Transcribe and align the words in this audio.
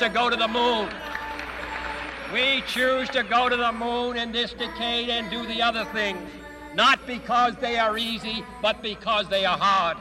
to 0.00 0.08
go 0.08 0.30
to 0.30 0.36
the 0.36 0.48
moon. 0.48 0.88
We 2.32 2.62
choose 2.66 3.10
to 3.10 3.22
go 3.22 3.50
to 3.50 3.56
the 3.56 3.70
moon 3.70 4.16
in 4.16 4.32
this 4.32 4.54
decade 4.54 5.10
and 5.10 5.30
do 5.30 5.46
the 5.46 5.60
other 5.60 5.84
things, 5.92 6.26
not 6.74 7.06
because 7.06 7.54
they 7.56 7.78
are 7.78 7.98
easy, 7.98 8.42
but 8.62 8.80
because 8.80 9.28
they 9.28 9.44
are 9.44 9.58
hard. 9.58 9.98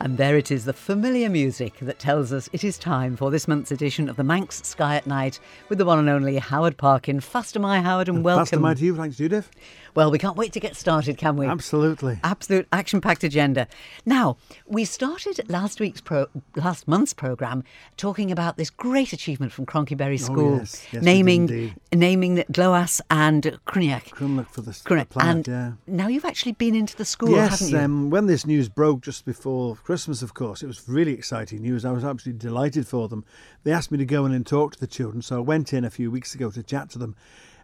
And 0.00 0.16
there 0.16 0.38
it 0.38 0.50
is, 0.50 0.64
the 0.64 0.72
familiar 0.72 1.28
music 1.28 1.78
that 1.80 1.98
tells 1.98 2.32
us 2.32 2.48
it 2.54 2.64
is 2.64 2.78
time 2.78 3.16
for 3.16 3.30
this 3.30 3.48
month's 3.48 3.72
edition 3.72 4.08
of 4.08 4.16
the 4.16 4.24
Manx 4.24 4.62
Sky 4.64 4.96
at 4.96 5.06
Night 5.06 5.40
with 5.68 5.76
the 5.78 5.84
one 5.84 5.98
and 5.98 6.08
only 6.08 6.36
Howard 6.36 6.78
Parkin. 6.78 7.20
Faster, 7.20 7.58
my 7.58 7.82
Howard, 7.82 8.08
and 8.08 8.24
welcome. 8.24 8.44
Faster, 8.44 8.60
my 8.60 8.72
to 8.72 8.84
you. 8.84 8.96
Thanks, 8.96 9.16
Judith. 9.16 9.50
Well, 9.96 10.10
we 10.10 10.18
can't 10.18 10.36
wait 10.36 10.52
to 10.52 10.60
get 10.60 10.76
started, 10.76 11.16
can 11.16 11.36
we? 11.38 11.46
Absolutely. 11.46 12.18
Absolute 12.22 12.68
action-packed 12.70 13.24
agenda. 13.24 13.66
Now, 14.04 14.36
we 14.66 14.84
started 14.84 15.48
last 15.48 15.80
week's 15.80 16.02
pro, 16.02 16.26
last 16.54 16.86
month's 16.86 17.14
program 17.14 17.64
talking 17.96 18.30
about 18.30 18.58
this 18.58 18.68
great 18.68 19.14
achievement 19.14 19.52
from 19.52 19.64
Cronk-y-Berry 19.64 20.18
School, 20.18 20.56
Oh, 20.56 20.58
yes. 20.58 20.86
Yes, 20.92 21.02
naming 21.02 21.74
naming 21.94 22.44
Gloas 22.52 23.00
and 23.10 23.58
Cruinlagh. 23.66 24.10
Cruinlagh 24.10 24.46
for 24.48 24.60
the, 24.60 24.74
for 24.74 24.82
the 24.82 24.88
Correct. 24.88 25.10
planet, 25.12 25.48
and 25.48 25.48
yeah. 25.48 25.72
now 25.86 26.08
you've 26.08 26.26
actually 26.26 26.52
been 26.52 26.74
into 26.74 26.94
the 26.94 27.06
school, 27.06 27.30
yes, 27.30 27.60
haven't 27.60 27.74
you? 27.74 27.78
um, 27.82 28.10
when 28.10 28.26
this 28.26 28.44
news 28.44 28.68
broke 28.68 29.00
just 29.00 29.24
before 29.24 29.76
Christmas, 29.76 30.20
of 30.20 30.34
course, 30.34 30.62
it 30.62 30.66
was 30.66 30.86
really 30.86 31.12
exciting 31.14 31.62
news. 31.62 31.86
I 31.86 31.92
was 31.92 32.04
absolutely 32.04 32.38
delighted 32.46 32.86
for 32.86 33.08
them. 33.08 33.24
They 33.64 33.72
asked 33.72 33.90
me 33.90 33.96
to 33.96 34.04
go 34.04 34.26
in 34.26 34.32
and 34.32 34.46
talk 34.46 34.74
to 34.74 34.78
the 34.78 34.86
children, 34.86 35.22
so 35.22 35.38
I 35.38 35.40
went 35.40 35.72
in 35.72 35.86
a 35.86 35.90
few 35.90 36.10
weeks 36.10 36.34
ago 36.34 36.50
to 36.50 36.62
chat 36.62 36.90
to 36.90 36.98
them. 36.98 37.16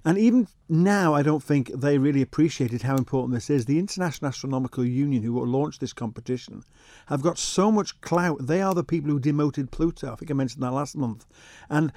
And 0.04 0.18
even 0.18 0.48
now, 0.68 1.14
I 1.14 1.22
don't 1.22 1.42
think 1.42 1.70
they 1.72 1.98
really 1.98 2.22
appreciated 2.22 2.82
how 2.82 2.96
important 2.96 3.34
this 3.34 3.50
is. 3.50 3.66
The 3.66 3.78
International 3.78 4.28
Astronomical 4.28 4.84
Union, 4.84 5.22
who 5.22 5.44
launched 5.44 5.80
this 5.80 5.92
competition, 5.92 6.64
have 7.06 7.22
got 7.22 7.38
so 7.38 7.70
much 7.70 8.00
clout. 8.00 8.46
They 8.46 8.60
are 8.60 8.74
the 8.74 8.82
people 8.82 9.10
who 9.10 9.20
demoted 9.20 9.70
Pluto. 9.70 10.12
I 10.12 10.16
think 10.16 10.30
I 10.30 10.34
mentioned 10.34 10.62
that 10.62 10.72
last 10.72 10.96
month. 10.96 11.26
And 11.70 11.92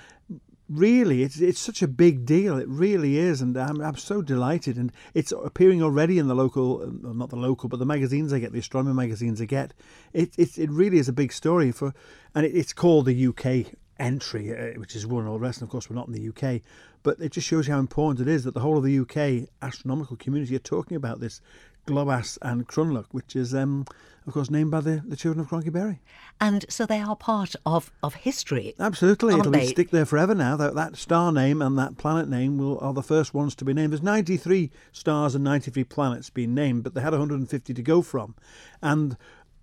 really 0.68 1.22
it's 1.22 1.40
it's 1.40 1.60
such 1.60 1.84
a 1.84 1.88
big 1.88 2.26
deal 2.26 2.58
it 2.58 2.68
really 2.68 3.18
is 3.18 3.40
and 3.40 3.56
I'm, 3.56 3.80
I'm 3.82 3.98
so 3.98 4.22
delighted 4.24 4.78
and 4.78 4.92
it's 5.14 5.32
appearing 5.32 5.84
already 5.84 6.18
in 6.18 6.28
the 6.28 6.34
local 6.34 6.82
uh, 6.82 7.14
not 7.14 7.30
the 7.30 7.36
local 7.36 7.70
but 7.70 7.78
the 7.78 7.86
magazines 7.86 8.34
I 8.34 8.40
get 8.40 8.52
the 8.52 8.60
astronomy 8.60 8.96
magazines 8.96 9.40
I 9.40 9.46
get 9.46 9.76
it 10.12 10.34
it, 10.38 10.58
it 10.58 10.72
really 10.72 10.98
is 10.98 11.08
a 11.08 11.14
big 11.14 11.32
story 11.32 11.72
for 11.72 11.94
and 12.34 12.48
it, 12.48 12.56
it's 12.56 12.74
called 12.74 13.06
the 13.06 13.28
UK 13.28 13.76
entry 14.00 14.52
uh, 14.52 14.80
which 14.80 14.96
is 14.96 15.08
one 15.08 15.26
all 15.26 15.34
the 15.34 15.40
rest 15.40 15.60
and 15.62 15.68
of 15.68 15.72
course 15.72 15.90
we're 15.90 15.96
not 15.96 16.08
in 16.08 16.14
the 16.14 16.30
UK 16.30 16.62
but 17.04 17.20
it 17.20 17.32
just 17.32 17.48
shows 17.48 17.68
you 17.68 17.74
how 17.74 17.80
important 17.80 18.28
it 18.28 18.32
is 18.32 18.44
that 18.44 18.54
the 18.54 18.60
whole 18.60 18.78
of 18.78 18.84
the 18.84 19.00
UK 19.00 19.48
astronomical 19.62 20.16
community 20.18 20.56
are 20.56 20.60
talking 20.60 20.98
about 20.98 21.20
this 21.20 21.42
Gloas 21.86 22.38
and 22.42 22.68
Cruinlagh 22.68 23.06
which 23.12 23.36
is 23.36 23.54
um 23.54 23.86
of 24.28 24.34
course 24.34 24.50
named 24.50 24.72
by 24.72 24.82
the, 24.82 25.04
the 25.08 25.16
children 25.16 25.42
of 25.42 25.48
Cronk-y-Berry 25.48 26.02
and 26.42 26.66
so 26.68 26.86
they 26.86 27.00
are 27.00 27.16
part 27.16 27.56
of, 27.66 27.92
of 28.04 28.14
history. 28.16 28.76
Absolutely, 28.78 29.36
it'll 29.36 29.52
they? 29.52 29.68
stick 29.68 29.92
there 29.92 30.06
forever 30.06 30.36
now. 30.36 30.58
That 30.58 30.76
that 30.76 30.98
star 30.98 31.32
name 31.32 31.62
and 31.62 31.78
that 31.80 31.98
planet 31.98 32.28
name 32.28 32.58
will 32.58 32.78
are 32.80 32.94
the 32.94 33.02
first 33.02 33.34
ones 33.34 33.56
to 33.56 33.66
be 33.66 33.74
named. 33.74 33.94
There's 33.94 34.04
93 34.04 34.70
stars 34.92 35.34
and 35.34 35.44
93 35.46 35.86
planets 35.86 36.30
being 36.30 36.54
named, 36.54 36.84
but 36.84 36.94
they 36.94 37.02
had 37.02 37.14
150 37.14 37.74
to 37.74 37.82
go 37.82 38.02
from. 38.02 38.36
And 38.82 39.16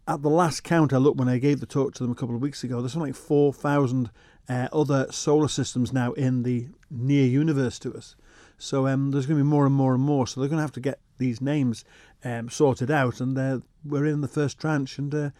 at 0.06 0.22
the 0.22 0.30
last 0.30 0.64
count, 0.64 0.92
I 0.92 0.96
looked 0.96 1.18
when 1.18 1.28
I 1.28 1.38
gave 1.38 1.60
the 1.60 1.66
talk 1.66 1.94
to 1.94 2.02
them 2.02 2.12
a 2.12 2.14
couple 2.14 2.34
of 2.34 2.42
weeks 2.42 2.64
ago. 2.64 2.80
There's 2.80 2.92
something 2.92 3.12
like 3.12 3.20
4,000 3.20 4.10
uh, 4.48 4.68
other 4.72 5.06
solar 5.10 5.48
systems 5.48 5.92
now 5.92 6.12
in 6.12 6.42
the 6.42 6.68
near 6.90 7.26
universe 7.26 7.78
to 7.80 7.94
us. 7.94 8.16
So 8.58 8.86
um, 8.86 9.10
there's 9.10 9.26
going 9.26 9.38
to 9.38 9.44
be 9.44 9.48
more 9.48 9.66
and 9.66 9.74
more 9.74 9.94
and 9.94 10.02
more. 10.02 10.26
So 10.26 10.40
they're 10.40 10.48
going 10.48 10.58
to 10.58 10.62
have 10.62 10.72
to 10.72 10.80
get 10.80 10.98
these 11.18 11.40
names 11.40 11.84
um, 12.24 12.48
sorted 12.48 12.90
out, 12.90 13.20
and 13.20 13.62
we're 13.84 14.06
in 14.06 14.20
the 14.20 14.28
first 14.28 14.58
tranche. 14.58 14.98
And 14.98 15.14
uh, 15.14 15.30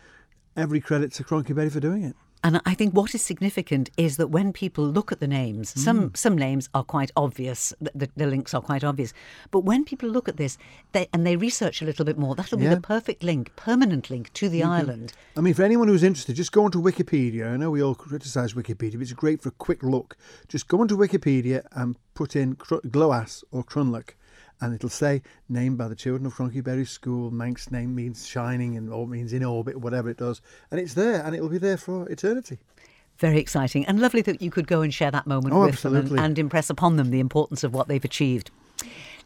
every 0.56 0.80
credit 0.80 1.12
to 1.12 1.24
Cronk-y-Berry 1.24 1.70
for 1.70 1.80
doing 1.80 2.04
it. 2.04 2.16
And 2.44 2.60
I 2.66 2.74
think 2.74 2.92
what 2.92 3.14
is 3.14 3.22
significant 3.22 3.90
is 3.96 4.16
that 4.16 4.28
when 4.28 4.52
people 4.52 4.84
look 4.84 5.12
at 5.12 5.20
the 5.20 5.28
names, 5.28 5.72
some 5.80 6.10
Mm. 6.10 6.16
some 6.16 6.36
names 6.36 6.68
are 6.74 6.82
quite 6.82 7.12
obvious, 7.16 7.72
the, 7.80 8.08
the, 8.16 8.26
links 8.26 8.52
are 8.52 8.60
quite 8.60 8.82
obvious. 8.82 9.12
But 9.50 9.60
when 9.60 9.84
people 9.84 10.08
look 10.08 10.28
at 10.28 10.36
this 10.38 10.58
they, 10.92 11.06
and 11.12 11.24
they 11.26 11.36
research 11.36 11.80
a 11.82 11.84
little 11.84 12.04
bit 12.04 12.18
more, 12.18 12.34
that'll 12.34 12.58
be 12.58 12.66
the 12.66 12.80
perfect 12.80 13.22
link, 13.22 13.54
permanent 13.54 14.10
link 14.10 14.32
to 14.34 14.48
the 14.48 14.62
island. 14.62 15.12
I 15.36 15.40
mean, 15.40 15.54
for 15.54 15.62
anyone 15.62 15.88
who's 15.88 16.02
interested, 16.02 16.34
just 16.36 16.52
go 16.52 16.64
onto 16.64 16.82
Wikipedia. 16.82 17.52
I 17.52 17.56
know 17.56 17.70
we 17.70 17.82
all 17.82 17.94
criticise 17.94 18.54
Wikipedia, 18.54 18.94
but 18.94 19.02
it's 19.02 19.12
great 19.12 19.40
for 19.42 19.50
a 19.50 19.52
quick 19.52 19.82
look. 19.82 20.16
Just 20.48 20.66
go 20.68 20.80
onto 20.80 20.96
Wikipedia 20.96 21.64
and 21.72 21.96
put 22.14 22.34
in 22.34 22.56
Cr- 22.56 22.86
Gloas 22.90 23.44
or 23.52 23.62
Cruinlagh, 23.62 24.10
and 24.60 24.74
it'll 24.74 24.88
say 24.88 25.22
named 25.48 25.78
by 25.78 25.88
the 25.88 25.96
children 25.96 26.26
of 26.26 26.34
Cronk-y-Berry 26.34 26.84
School. 26.84 27.30
Manx 27.30 27.70
name 27.70 27.94
means 27.94 28.26
shining 28.26 28.76
and 28.76 28.90
or 28.92 29.06
means 29.06 29.32
in 29.32 29.44
orbit, 29.44 29.76
whatever 29.76 30.08
it 30.08 30.16
does, 30.16 30.40
and 30.70 30.80
it's 30.80 30.94
there, 30.94 31.22
and 31.24 31.34
it'll 31.34 31.48
be 31.48 31.58
there 31.58 31.76
for 31.76 32.08
eternity. 32.08 32.58
Very 33.18 33.38
exciting 33.38 33.84
and 33.86 34.00
lovely 34.00 34.22
that 34.22 34.42
you 34.42 34.50
could 34.50 34.66
go 34.66 34.80
and 34.80 34.92
share 34.92 35.10
that 35.10 35.26
moment 35.26 35.54
Oh, 35.54 35.66
with 35.66 35.82
them 35.82 35.94
and, 35.94 36.18
and 36.18 36.38
impress 36.38 36.70
upon 36.70 36.96
them 36.96 37.10
the 37.10 37.20
importance 37.20 37.62
of 37.62 37.74
what 37.74 37.86
they've 37.86 38.04
achieved. 38.04 38.50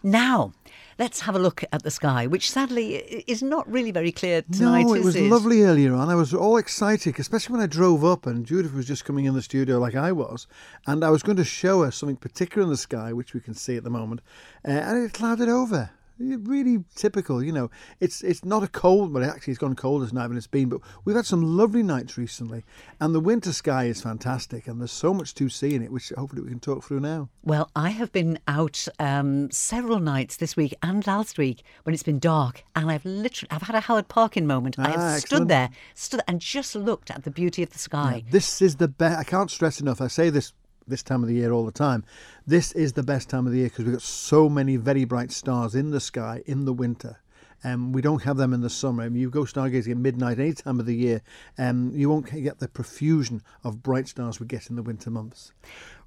Now, 0.03 0.53
let's 0.99 1.21
have 1.21 1.35
a 1.35 1.39
look 1.39 1.65
at 1.73 1.83
the 1.83 1.91
sky, 1.91 2.27
which 2.27 2.51
sadly 2.51 3.25
is 3.27 3.43
not 3.43 3.71
really 3.71 3.91
very 3.91 4.13
clear 4.13 4.43
tonight. 4.43 4.85
no, 4.85 4.95
it 4.95 5.05
was 5.05 5.17
it? 5.17 5.31
lovely 5.31 5.63
earlier 5.63 5.95
on. 5.95 6.09
I 6.09 6.15
was 6.15 6.33
all 6.33 6.57
excited, 6.57 7.19
especially 7.19 7.53
when 7.55 7.63
I 7.63 7.67
drove 7.67 8.05
up 8.05 8.27
and 8.27 8.47
Judith 8.47 8.73
was 8.73 8.87
just 8.87 9.05
coming 9.05 9.25
in 9.25 9.35
the 9.35 9.43
studio 9.43 9.79
like 9.79 9.95
I 9.95 10.13
was, 10.13 10.47
and 10.87 11.05
I 11.05 11.11
was 11.11 11.23
going 11.23 11.37
to 11.37 11.45
show 11.45 11.83
her 11.83 11.91
something 11.91 12.17
particular 12.17 12.63
in 12.63 12.71
the 12.71 12.77
sky, 12.77 13.13
which 13.13 13.35
we 13.35 13.41
can 13.41 13.55
see 13.55 13.77
at 13.77 13.85
the 13.85 13.91
moment, 13.91 14.21
uh, 14.67 14.71
and 14.71 15.05
it 15.05 15.13
clouded 15.13 15.49
over. 15.49 15.91
Really 16.19 16.83
typical, 16.95 17.43
you 17.43 17.53
know. 17.53 17.71
It's 18.01 18.23
it's 18.23 18.45
not 18.45 18.63
a 18.63 18.69
cold, 18.69 19.13
but 19.13 19.23
actually 19.23 19.53
it's 19.53 19.59
gone 19.59 19.75
colder 19.75 20.07
tonight 20.07 20.29
than 20.29 20.37
it's 20.39 20.47
been. 20.47 20.69
But 20.71 20.81
we've 21.05 21.15
had 21.17 21.27
some 21.27 21.43
lovely 21.43 21.83
nights 21.83 22.17
recently, 22.17 22.65
and 23.01 23.15
the 23.15 23.21
winter 23.21 23.53
sky 23.53 23.85
is 23.85 24.01
fantastic, 24.01 24.67
and 24.67 24.81
there's 24.81 24.93
so 24.93 25.13
much 25.13 25.35
to 25.35 25.49
see 25.51 25.75
in 25.75 25.83
it, 25.83 25.93
which 25.93 26.11
hopefully 26.17 26.43
we 26.43 26.49
can 26.49 26.61
talk 26.61 26.85
through 26.85 27.01
now. 27.01 27.29
Well, 27.45 27.71
I 27.77 27.91
have 27.91 28.13
been 28.13 28.39
out 28.49 28.89
um, 28.99 29.51
several 29.51 30.01
nights 30.01 30.37
this 30.39 30.57
week 30.57 30.75
and 30.83 31.07
last 31.07 31.37
week 31.37 31.63
when 31.83 31.93
it's 31.93 32.03
been 32.03 32.19
dark, 32.19 32.65
and 32.75 32.91
I've 32.91 33.05
literally 33.05 33.51
I've 33.51 33.63
had 33.63 33.77
a 33.77 33.81
Howard 33.81 34.09
Parkin 34.09 34.47
moment. 34.47 34.79
I 34.79 34.89
have 34.91 35.01
Ah, 35.01 35.17
stood 35.19 35.49
there, 35.49 35.69
stood 35.95 36.21
and 36.27 36.41
just 36.41 36.75
looked 36.75 37.11
at 37.11 37.25
the 37.25 37.31
beauty 37.31 37.63
of 37.63 37.71
the 37.71 37.79
sky. 37.79 38.25
This 38.31 38.63
is 38.63 38.77
the 38.77 38.89
best. 38.89 39.19
I 39.19 39.25
can't 39.25 39.51
stress 39.51 39.81
enough. 39.81 40.01
I 40.01 40.07
say 40.09 40.31
this 40.31 40.53
this 40.87 41.03
time 41.03 41.23
of 41.23 41.29
the 41.29 41.35
year 41.35 41.53
all 41.53 41.67
the 41.67 41.73
time. 41.73 42.05
This 42.47 42.73
is 42.73 42.93
the 42.93 43.03
best 43.03 43.29
time 43.29 43.47
of 43.47 43.53
the 43.53 43.59
year 43.59 43.69
because 43.69 43.85
we've 43.85 43.95
got 43.95 44.03
so 44.03 44.49
many 44.49 44.77
very 44.77 45.05
bright 45.05 45.33
stars 45.33 45.75
in 45.75 45.91
the 45.91 46.01
sky 46.01 46.43
in 46.47 46.65
the 46.65 46.73
winter. 46.73 47.19
Um, 47.65 47.93
we 47.93 48.03
don't 48.03 48.23
have 48.23 48.37
them 48.37 48.53
in 48.53 48.61
the 48.61 48.71
summer. 48.71 49.03
I 49.03 49.09
mean, 49.09 49.21
you 49.21 49.31
go 49.31 49.43
stargazing 49.43 49.91
at 49.91 49.97
midnight 49.97 50.39
any 50.39 50.53
time 50.53 50.79
of 50.79 50.87
the 50.87 50.95
year, 50.95 51.23
um, 51.59 51.91
you 51.95 52.09
won't 52.09 52.31
get 52.31 52.59
the 52.59 52.69
profusion 52.69 53.43
of 53.65 53.83
bright 53.83 54.09
stars 54.09 54.39
we 54.39 54.47
get 54.47 54.69
in 54.71 54.77
the 54.77 54.83
winter 54.83 55.11
months. 55.11 55.53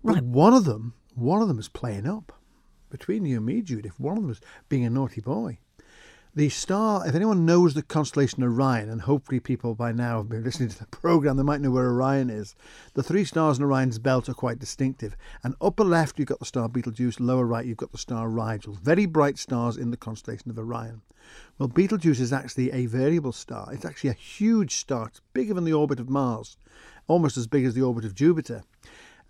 But 0.03 0.13
Right. 0.13 0.23
one 0.23 0.53
of 0.53 0.66
them, 0.66 0.94
one 1.16 1.41
of 1.41 1.47
them 1.47 1.59
is 1.59 1.67
playing 1.67 2.06
up. 2.07 2.34
Between 2.90 3.25
you 3.25 3.38
and 3.38 3.46
me, 3.46 3.61
Judith, 3.61 4.00
one 4.00 4.17
of 4.17 4.23
them 4.23 4.31
is 4.31 4.41
being 4.69 4.85
a 4.85 4.90
naughty 4.90 5.22
boy. 5.22 5.59
The 6.35 6.50
star, 6.50 7.07
if 7.07 7.16
anyone 7.16 7.44
knows 7.44 7.73
the 7.73 7.81
constellation 7.81 8.44
Orion, 8.44 8.88
and 8.88 9.01
hopefully 9.01 9.40
people 9.40 9.73
by 9.73 9.91
now 9.91 10.17
have 10.17 10.29
been 10.29 10.44
listening 10.45 10.69
to 10.69 10.78
the 10.78 10.85
program, 10.85 11.38
they 11.38 11.44
might 11.44 11.59
know 11.59 11.72
where 11.72 11.90
Orion 11.90 12.29
is. 12.29 12.56
The 12.94 13.01
three 13.01 13.25
stars 13.25 13.57
in 13.57 13.63
Orion's 13.63 13.97
belt 13.97 14.29
are 14.29 14.35
quite 14.35 14.59
distinctive. 14.59 15.17
And 15.43 15.55
upper 15.59 15.84
left, 15.84 16.20
you've 16.20 16.28
got 16.28 16.37
the 16.37 16.46
star 16.46 16.70
Betelgeuse, 16.70 17.20
lower 17.20 17.46
right, 17.46 17.66
you've 17.66 17.78
got 17.78 17.91
the 17.91 17.97
star 17.97 18.29
Rigel. 18.29 18.73
Very 18.76 19.08
bright 19.08 19.40
stars 19.40 19.76
in 19.76 19.90
the 19.90 19.97
constellation 19.97 20.52
of 20.52 20.59
Orion. 20.59 21.02
Well, 21.58 21.67
Betelgeuse 21.67 22.20
is 22.20 22.32
actually 22.32 22.72
a 22.72 22.85
variable 22.85 23.32
star. 23.32 23.67
It's 23.73 23.85
actually 23.85 24.11
a 24.11 24.14
huge 24.14 24.75
star. 24.75 25.08
It's 25.08 25.22
bigger 25.34 25.55
than 25.55 25.66
the 25.66 25.73
orbit 25.73 25.99
of 25.99 26.09
Mars, 26.09 26.58
almost 27.08 27.37
as 27.37 27.47
big 27.47 27.66
as 27.66 27.73
the 27.73 27.82
orbit 27.82 28.05
of 28.05 28.14
Jupiter. 28.14 28.64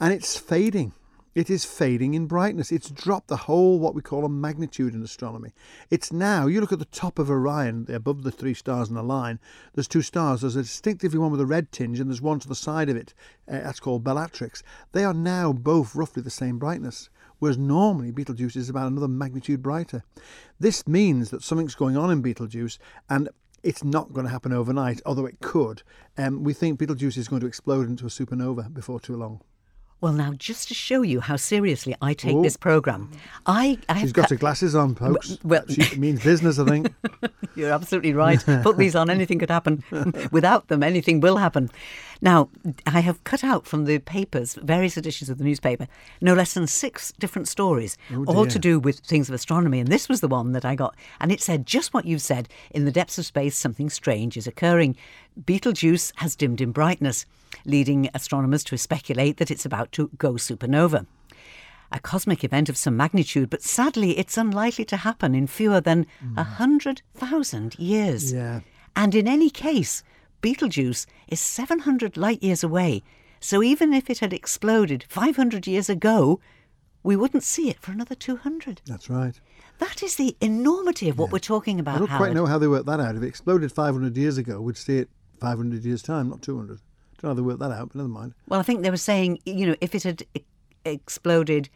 And 0.02 0.12
it's 0.12 0.36
fading. 0.36 0.92
It 1.40 1.50
is 1.50 1.64
fading 1.64 2.16
in 2.16 2.26
brightness. 2.26 2.70
It's 2.70 2.90
dropped 2.90 3.30
the 3.30 3.38
whole 3.38 3.80
what 3.80 3.96
we 3.96 4.02
call 4.02 4.26
a 4.26 4.30
magnitude 4.30 4.94
in 4.94 5.02
astronomy. 5.02 5.54
It's 5.90 6.12
now, 6.12 6.48
you 6.48 6.60
look 6.60 6.74
at 6.74 6.80
the 6.80 6.84
top 6.84 7.18
of 7.18 7.32
Orion, 7.32 7.86
above 7.88 8.24
the 8.24 8.32
three 8.32 8.54
stars 8.54 8.90
in 8.90 8.98
a 8.98 9.02
line, 9.02 9.40
there's 9.74 9.88
two 9.88 10.02
stars. 10.02 10.42
There's 10.42 10.58
a 10.58 10.64
distinctively 10.64 11.18
one 11.18 11.32
with 11.32 11.40
a 11.40 11.46
red 11.46 11.72
tinge, 11.72 12.02
and 12.02 12.10
there's 12.10 12.22
one 12.22 12.40
to 12.40 12.50
the 12.50 12.56
side 12.56 12.90
of 12.90 12.98
it. 12.98 13.14
Uh, 13.48 13.60
that's 13.60 13.80
called 13.80 14.04
Bellatrix. 14.04 14.64
They 14.92 15.06
are 15.06 15.14
now 15.14 15.54
both 15.54 15.96
roughly 15.96 16.22
the 16.22 16.30
same 16.30 16.60
brightness, 16.60 17.10
whereas 17.38 17.58
normally 17.58 18.12
Betelgeuse 18.12 18.58
is 18.58 18.68
about 18.68 18.92
another 18.92 19.08
magnitude 19.08 19.64
brighter. 19.64 20.04
This 20.60 20.90
means 20.90 21.30
that 21.30 21.42
something's 21.42 21.74
going 21.74 21.96
on 21.96 22.12
in 22.12 22.22
Betelgeuse, 22.22 22.80
and 23.10 23.30
it's 23.64 23.86
not 23.86 24.12
going 24.12 24.26
to 24.26 24.32
happen 24.34 24.52
overnight, 24.52 25.02
although 25.06 25.26
it 25.26 25.40
could. 25.40 25.84
Um, 26.18 26.44
we 26.44 26.52
think 26.52 26.80
Betelgeuse 26.80 27.16
is 27.16 27.30
going 27.30 27.40
to 27.40 27.48
explode 27.48 27.88
into 27.88 28.06
a 28.06 28.10
supernova 28.10 28.74
before 28.74 29.00
too 29.00 29.16
long. 29.16 29.40
Well, 30.02 30.14
now, 30.14 30.32
just 30.34 30.70
to 30.70 30.74
show 30.74 31.02
you 31.02 31.20
how 31.20 31.36
seriously 31.36 31.94
I 32.02 32.14
take 32.14 32.36
Oh. 32.38 32.42
this 32.42 32.56
programme, 32.56 33.12
I, 33.46 33.78
I 33.90 34.00
She's 34.00 34.14
got 34.14 34.24
cut- 34.24 34.30
her 34.32 34.36
glasses 34.38 34.74
on, 34.74 34.96
folks. 34.96 35.38
well- 35.44 35.66
she, 35.68 35.96
means 35.98 36.24
business, 36.24 36.58
I 36.58 36.66
think. 36.66 36.94
You're 37.56 37.72
absolutely 37.74 38.14
right. 38.14 38.42
Put 38.64 38.78
these 38.78 38.96
on, 38.96 39.10
anything 39.10 39.40
could 39.40 39.50
happen. 39.50 39.84
Without 40.32 40.70
them, 40.70 40.84
anything 40.84 41.20
will 41.20 41.36
happen. 41.38 41.70
Now, 42.22 42.50
I 42.86 43.00
have 43.02 43.24
cut 43.26 43.44
out 43.44 43.66
from 43.66 43.86
the 43.86 44.00
papers, 44.00 44.54
various 44.56 44.96
editions 44.98 45.30
of 45.30 45.38
the 45.38 45.44
newspaper, 45.44 45.88
no 46.22 46.34
less 46.34 46.54
than 46.54 46.68
six 46.68 47.12
different 47.20 47.48
stories, 47.50 47.98
oh, 48.14 48.24
all 48.26 48.46
to 48.48 48.60
do 48.60 48.80
with 48.80 49.00
things 49.00 49.28
of 49.30 49.36
astronomy. 49.36 49.80
And 49.80 49.90
this 49.90 50.08
was 50.08 50.22
the 50.22 50.28
one 50.28 50.52
that 50.54 50.64
I 50.66 50.76
got. 50.76 50.96
And 51.20 51.32
it 51.32 51.42
said 51.42 51.66
just 51.66 51.94
what 51.94 52.06
you've 52.06 52.22
said 52.22 52.48
in 52.72 52.86
the 52.86 52.92
depths 52.92 53.18
of 53.18 53.26
space, 53.26 53.58
something 53.58 53.90
strange 53.90 54.38
is 54.38 54.48
occurring. 54.48 54.96
Betelgeuse 55.46 56.12
has 56.18 56.36
dimmed 56.36 56.62
in 56.62 56.72
brightness, 56.72 57.26
leading 57.66 58.10
astronomers 58.14 58.64
to 58.66 58.78
speculate 58.78 59.38
that 59.38 59.52
it's 59.52 59.66
about 59.66 59.92
to 59.94 60.10
go 60.18 60.34
supernova 60.34 61.06
a 61.92 62.00
cosmic 62.00 62.44
event 62.44 62.70
of 62.70 62.78
some 62.78 62.96
magnitude, 62.96 63.50
but 63.50 63.62
sadly 63.62 64.18
it's 64.18 64.38
unlikely 64.38 64.86
to 64.86 64.98
happen 64.98 65.34
in 65.34 65.48
fewer 65.48 65.82
than 65.82 66.06
mm. 66.24 66.38
a 66.38 66.44
hundred 66.44 67.02
thousand 67.16 67.78
years. 67.80 68.32
Yeah. 68.32 68.62
And 68.96 69.16
in 69.16 69.28
any 69.28 69.50
case, 69.50 70.04
Betelgeuse 70.42 71.06
is 71.28 71.40
700 71.40 72.18
light 72.18 72.44
years 72.44 72.64
away, 72.64 73.04
so 73.40 73.64
even 73.64 73.94
if 73.94 74.10
it 74.10 74.20
had 74.20 74.34
exploded 74.34 75.06
500 75.08 75.66
years 75.66 75.90
ago, 75.90 76.40
we 77.02 77.16
wouldn't 77.16 77.44
see 77.44 77.70
it 77.70 77.80
for 77.80 77.92
another 77.92 78.16
200. 78.16 78.82
That's 78.86 79.10
right. 79.10 79.40
That 79.80 80.04
is 80.04 80.16
the 80.16 80.36
enormity 80.42 81.08
of 81.08 81.18
what 81.18 81.32
we're 81.32 81.40
talking 81.40 81.80
about. 81.80 81.96
I 81.96 82.00
don't 82.00 82.10
Howard. 82.10 82.20
quite 82.20 82.34
know 82.34 82.46
how 82.46 82.58
they 82.58 82.68
worked 82.68 82.88
that 82.88 83.00
out. 83.00 83.16
If 83.16 83.24
it 83.24 83.28
exploded 83.28 83.72
500 83.72 84.18
years 84.18 84.38
ago, 84.38 84.60
we'd 84.60 84.76
see 84.76 84.98
it 84.98 85.10
500 85.40 85.84
years' 85.84 86.02
time, 86.02 86.30
not 86.30 86.42
200. 86.42 86.80
Don't 87.22 87.24
know 87.24 87.30
how 87.30 87.34
they 87.34 87.42
worked 87.42 87.60
that 87.60 87.72
out, 87.72 87.90
but 87.90 87.96
never 87.96 88.08
mind. 88.10 88.34
Well, 88.48 88.60
I 88.60 88.64
think 88.64 88.82
they 88.82 88.90
were 88.90 88.98
saying, 88.98 89.40
you 89.46 89.68
know, 89.68 89.76
if 89.82 89.94
it 89.96 90.04
had 90.04 90.24
exploded 90.86 91.70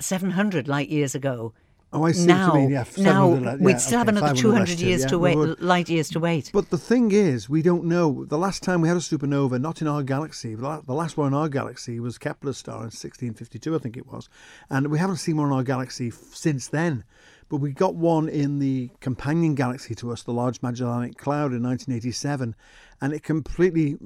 700 0.00 0.68
light 0.68 0.88
years 0.88 1.14
ago, 1.14 1.52
Oh, 1.92 2.04
I 2.04 2.12
see 2.12 2.26
now, 2.26 2.50
what 2.50 2.54
you 2.54 2.60
mean. 2.60 2.70
Yeah, 2.70 2.84
now 2.98 3.30
700 3.32 3.58
li- 3.58 3.64
we'd 3.64 3.72
yeah, 3.72 3.76
still 3.78 3.98
have 3.98 4.08
another 4.08 4.32
200 4.32 4.68
less 4.68 4.78
too, 4.78 4.86
years 4.86 5.00
yeah, 5.02 5.06
to 5.08 5.18
wait, 5.18 5.60
light 5.60 5.88
years 5.88 6.08
to 6.10 6.20
wait. 6.20 6.50
But 6.52 6.70
the 6.70 6.78
thing 6.78 7.10
is, 7.10 7.48
we 7.48 7.62
don't 7.62 7.84
know. 7.84 8.24
The 8.24 8.38
last 8.38 8.62
time 8.62 8.80
we 8.80 8.86
had 8.86 8.96
a 8.96 9.00
supernova, 9.00 9.60
not 9.60 9.80
in 9.82 9.88
our 9.88 10.04
galaxy, 10.04 10.54
the 10.54 10.82
the 10.86 10.94
last 10.94 11.16
one 11.16 11.26
in 11.26 11.34
our 11.34 11.48
galaxy 11.48 11.98
was 11.98 12.16
Kepler's 12.16 12.58
star 12.58 12.76
in 12.76 12.92
1652, 12.92 13.74
I 13.74 13.78
think 13.78 13.96
it 13.96 14.06
was. 14.06 14.28
And 14.70 14.86
we 14.86 15.00
haven't 15.00 15.16
seen 15.16 15.36
one 15.36 15.48
in 15.48 15.52
our 15.52 15.64
galaxy 15.64 16.12
since 16.12 16.68
then. 16.68 17.02
But 17.50 17.56
we 17.56 17.72
got 17.72 17.96
one 17.96 18.28
in 18.28 18.60
the 18.60 18.90
companion 19.00 19.56
galaxy 19.56 19.94
to 19.96 20.12
us, 20.12 20.22
the 20.22 20.32
Large 20.32 20.62
Magellanic 20.62 21.18
Cloud 21.18 21.52
in 21.52 21.62
1987, 21.64 22.54
and 23.00 23.12
it 23.12 23.24
completely 23.24 23.98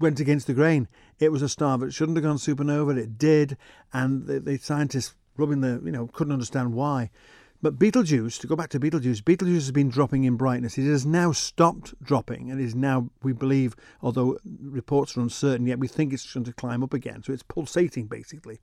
went 0.00 0.18
against 0.18 0.48
the 0.48 0.52
grain. 0.52 0.88
It 1.20 1.30
was 1.30 1.42
a 1.42 1.48
star 1.48 1.78
that 1.78 1.92
shouldn't 1.92 2.18
have 2.18 2.24
gone 2.24 2.38
supernova. 2.38 2.98
It 2.98 3.16
did, 3.16 3.56
and 3.92 4.26
the, 4.26 4.40
the 4.40 4.58
scientists 4.58 5.14
rubbing 5.36 5.60
the 5.60 5.80
you 5.84 5.92
know 5.92 6.08
couldn't 6.08 6.32
understand 6.32 6.74
why. 6.74 7.10
But 7.62 7.78
Betelgeuse, 7.78 8.38
to 8.38 8.48
go 8.48 8.56
back 8.56 8.70
to 8.70 8.80
Betelgeuse, 8.80 9.20
Betelgeuse 9.20 9.62
has 9.62 9.70
been 9.70 9.88
dropping 9.88 10.24
in 10.24 10.34
brightness. 10.34 10.76
It 10.76 10.90
has 10.90 11.06
now 11.06 11.30
stopped 11.30 11.94
dropping 12.02 12.50
and 12.50 12.60
is 12.60 12.74
now, 12.74 13.08
we 13.22 13.32
believe, 13.32 13.76
although 14.02 14.36
reports 14.60 15.16
are 15.16 15.20
uncertain, 15.20 15.68
yet 15.68 15.78
we 15.78 15.86
think 15.86 16.12
it's 16.12 16.34
going 16.34 16.42
to 16.42 16.52
climb 16.52 16.82
up 16.82 16.92
again. 16.92 17.22
So 17.22 17.32
it's 17.32 17.44
pulsating 17.44 18.08
basically. 18.08 18.58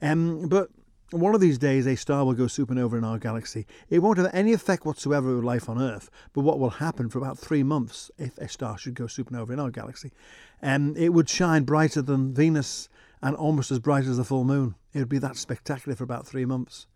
Um, 0.00 0.48
but 0.48 0.68
one 1.10 1.34
of 1.34 1.40
these 1.40 1.58
days, 1.58 1.86
a 1.86 1.96
star 1.96 2.24
will 2.24 2.34
go 2.34 2.44
supernova 2.44 2.98
in 2.98 3.04
our 3.04 3.18
galaxy. 3.18 3.66
It 3.90 4.00
won't 4.00 4.18
have 4.18 4.30
any 4.32 4.52
effect 4.52 4.84
whatsoever 4.84 5.34
with 5.34 5.44
life 5.44 5.68
on 5.68 5.80
Earth, 5.80 6.10
but 6.32 6.40
what 6.40 6.58
will 6.58 6.70
happen 6.70 7.08
for 7.08 7.18
about 7.18 7.38
three 7.38 7.62
months 7.62 8.10
if 8.18 8.36
a 8.38 8.48
star 8.48 8.76
should 8.76 8.94
go 8.94 9.04
supernova 9.04 9.50
in 9.50 9.60
our 9.60 9.70
galaxy, 9.70 10.12
um, 10.62 10.96
it 10.96 11.10
would 11.10 11.28
shine 11.28 11.64
brighter 11.64 12.02
than 12.02 12.34
Venus 12.34 12.88
and 13.22 13.36
almost 13.36 13.70
as 13.70 13.78
bright 13.78 14.04
as 14.04 14.16
the 14.16 14.24
full 14.24 14.44
moon. 14.44 14.74
It 14.92 14.98
would 14.98 15.08
be 15.08 15.18
that 15.18 15.36
spectacular 15.36 15.94
for 15.96 16.04
about 16.04 16.26
three 16.26 16.44
months. 16.44 16.86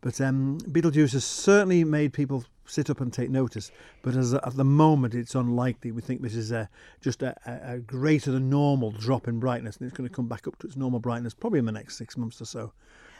But 0.00 0.20
um, 0.20 0.58
Betelgeuse 0.70 1.12
has 1.12 1.24
certainly 1.24 1.84
made 1.84 2.12
people 2.12 2.44
sit 2.64 2.88
up 2.88 3.00
and 3.00 3.12
take 3.12 3.30
notice. 3.30 3.70
But 4.02 4.16
as 4.16 4.32
at 4.32 4.56
the 4.56 4.64
moment, 4.64 5.14
it's 5.14 5.34
unlikely. 5.34 5.92
We 5.92 6.00
think 6.00 6.22
this 6.22 6.36
is 6.36 6.52
a, 6.52 6.68
just 7.00 7.22
a, 7.22 7.34
a 7.46 7.78
greater 7.78 8.30
than 8.30 8.48
normal 8.48 8.92
drop 8.92 9.28
in 9.28 9.40
brightness, 9.40 9.76
and 9.76 9.86
it's 9.86 9.96
going 9.96 10.08
to 10.08 10.14
come 10.14 10.28
back 10.28 10.46
up 10.46 10.58
to 10.60 10.66
its 10.66 10.76
normal 10.76 11.00
brightness 11.00 11.34
probably 11.34 11.58
in 11.58 11.66
the 11.66 11.72
next 11.72 11.98
six 11.98 12.16
months 12.16 12.40
or 12.40 12.46
so. 12.46 12.72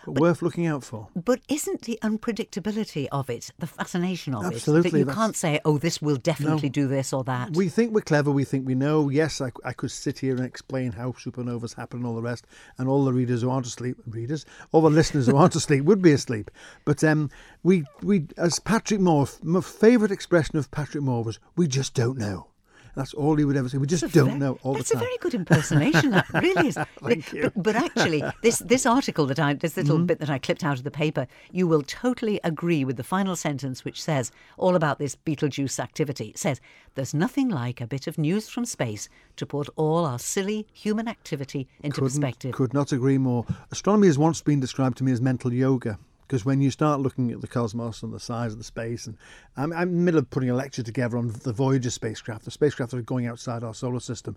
But, 0.07 0.21
worth 0.21 0.43
looking 0.43 0.67
out 0.67 0.83
for. 0.85 1.09
But 1.15 1.41
isn't 1.49 1.83
the 1.83 1.99
unpredictability 2.03 3.07
of 3.13 3.29
it 3.31 3.51
the 3.59 3.67
fascination 3.67 4.35
of 4.35 4.45
it? 4.45 4.55
Absolutely, 4.55 4.91
That 4.91 4.99
you 4.99 5.05
that's- 5.05 5.17
can't 5.19 5.37
say, 5.37 5.61
oh, 5.65 5.79
this 5.79 6.01
will 6.01 6.17
definitely 6.17 6.69
do 6.69 6.87
this 6.89 7.13
or 7.13 7.25
that. 7.25 7.55
We 7.55 7.69
think 7.69 7.93
we're 7.93 8.01
clever. 8.01 8.31
We 8.31 8.45
think 8.45 8.67
we 8.67 8.75
know. 8.75 9.09
Yes, 9.09 9.41
I, 9.41 9.53
I 9.65 9.73
could 9.73 9.91
sit 9.91 10.19
here 10.19 10.35
and 10.37 10.45
explain 10.45 10.93
how 10.93 11.13
supernovas 11.13 11.75
happen 11.75 11.99
and 12.01 12.07
all 12.07 12.15
the 12.15 12.23
rest, 12.23 12.47
and 12.79 12.89
all 12.89 13.05
the 13.05 13.13
readers 13.13 13.43
who 13.43 13.51
aren't 13.51 13.67
asleep, 13.67 13.97
readers, 14.07 14.47
all 14.73 14.81
the 14.83 14.91
listeners 14.91 15.27
who 15.27 15.37
aren't 15.37 15.55
asleep 15.61 15.85
would 15.85 16.03
be 16.03 16.13
asleep. 16.13 16.51
But 16.85 17.03
um, 17.05 17.31
we, 17.63 17.85
we, 18.03 18.27
as 18.37 18.59
Patrick 18.59 19.01
Moore, 19.01 19.29
my 19.43 19.61
favourite 19.61 20.11
expression 20.13 20.57
of 20.57 20.71
Patrick 20.71 21.05
Moore 21.05 21.25
was, 21.25 21.39
"We 21.57 21.67
just 21.69 21.95
don't 21.95 22.19
know." 22.19 22.47
That's 22.95 23.15
all 23.15 23.37
he 23.37 23.45
would 23.45 23.57
ever 23.57 23.69
say. 23.69 23.79
We 23.79 23.87
just 23.87 24.13
don't 24.13 24.33
ve- 24.33 24.39
know 24.39 24.59
all 24.63 24.73
the 24.73 24.79
That's 24.81 24.91
the 24.91 24.97
a 24.97 25.01
very 25.01 25.17
good 25.21 25.35
impersonation. 25.35 26.11
That 26.11 26.27
really 26.35 26.69
is. 26.69 26.75
Thank 27.03 27.33
you. 27.33 27.43
But, 27.55 27.63
but 27.63 27.77
actually, 27.77 28.23
this 28.43 28.59
this 28.61 28.85
article 28.87 29.27
that 29.27 29.39
I 29.39 29.55
this 29.55 29.77
little 29.77 29.97
Mm-hmm. 29.97 30.07
bit 30.07 30.19
that 30.21 30.31
I 30.31 30.39
clipped 30.39 30.65
out 30.65 30.79
of 30.79 30.85
the 30.85 30.91
paper, 30.91 31.27
you 31.53 31.67
will 31.67 31.83
totally 31.83 32.41
agree 32.45 32.85
with 32.85 32.97
the 32.97 33.05
final 33.05 33.37
sentence, 33.37 33.85
which 33.85 34.03
says 34.03 34.33
all 34.57 34.75
about 34.77 34.99
this 34.99 35.15
Betelgeuse 35.15 35.79
activity. 35.79 36.29
It 36.29 36.39
says 36.39 36.61
there's 36.95 37.15
nothing 37.15 37.49
like 37.49 37.81
a 37.81 37.87
bit 37.87 38.07
of 38.07 38.19
news 38.19 38.49
from 38.49 38.65
space 38.65 39.09
to 39.37 39.47
put 39.47 39.69
all 39.77 40.05
our 40.05 40.19
silly 40.19 40.67
human 40.73 41.07
activity 41.09 41.69
into 41.83 42.01
perspective. 42.01 42.53
Could 42.53 42.75
not 42.75 42.93
agree 42.93 43.19
more. 43.19 43.45
Astronomy 43.71 44.07
has 44.09 44.19
once 44.19 44.43
been 44.43 44.61
described 44.61 44.99
to 44.99 45.05
me 45.05 45.13
as 45.13 45.21
mental 45.21 45.53
yoga. 45.53 45.99
Because 46.31 46.45
when 46.45 46.61
you 46.61 46.71
start 46.71 47.01
looking 47.01 47.33
at 47.33 47.41
the 47.41 47.49
cosmos 47.49 48.05
and 48.05 48.13
the 48.13 48.21
size 48.21 48.53
of 48.53 48.59
the 48.59 48.65
space, 48.65 49.09
and 49.09 49.17
I'm, 49.57 49.73
I'm 49.73 49.89
in 49.89 49.97
the 49.97 50.03
middle 50.03 50.19
of 50.21 50.31
putting 50.31 50.49
a 50.49 50.55
lecture 50.55 50.85
together 50.85 51.19
on 51.19 51.33
the 51.43 51.53
Voyager 51.53 51.91
spacecraft, 51.91 52.45
the 52.45 52.53
spacecraft 52.53 52.93
that 52.93 52.99
are 52.99 53.03
going 53.03 53.27
outside 53.27 53.65
our 53.65 53.75
solar 53.75 53.99
system, 53.99 54.37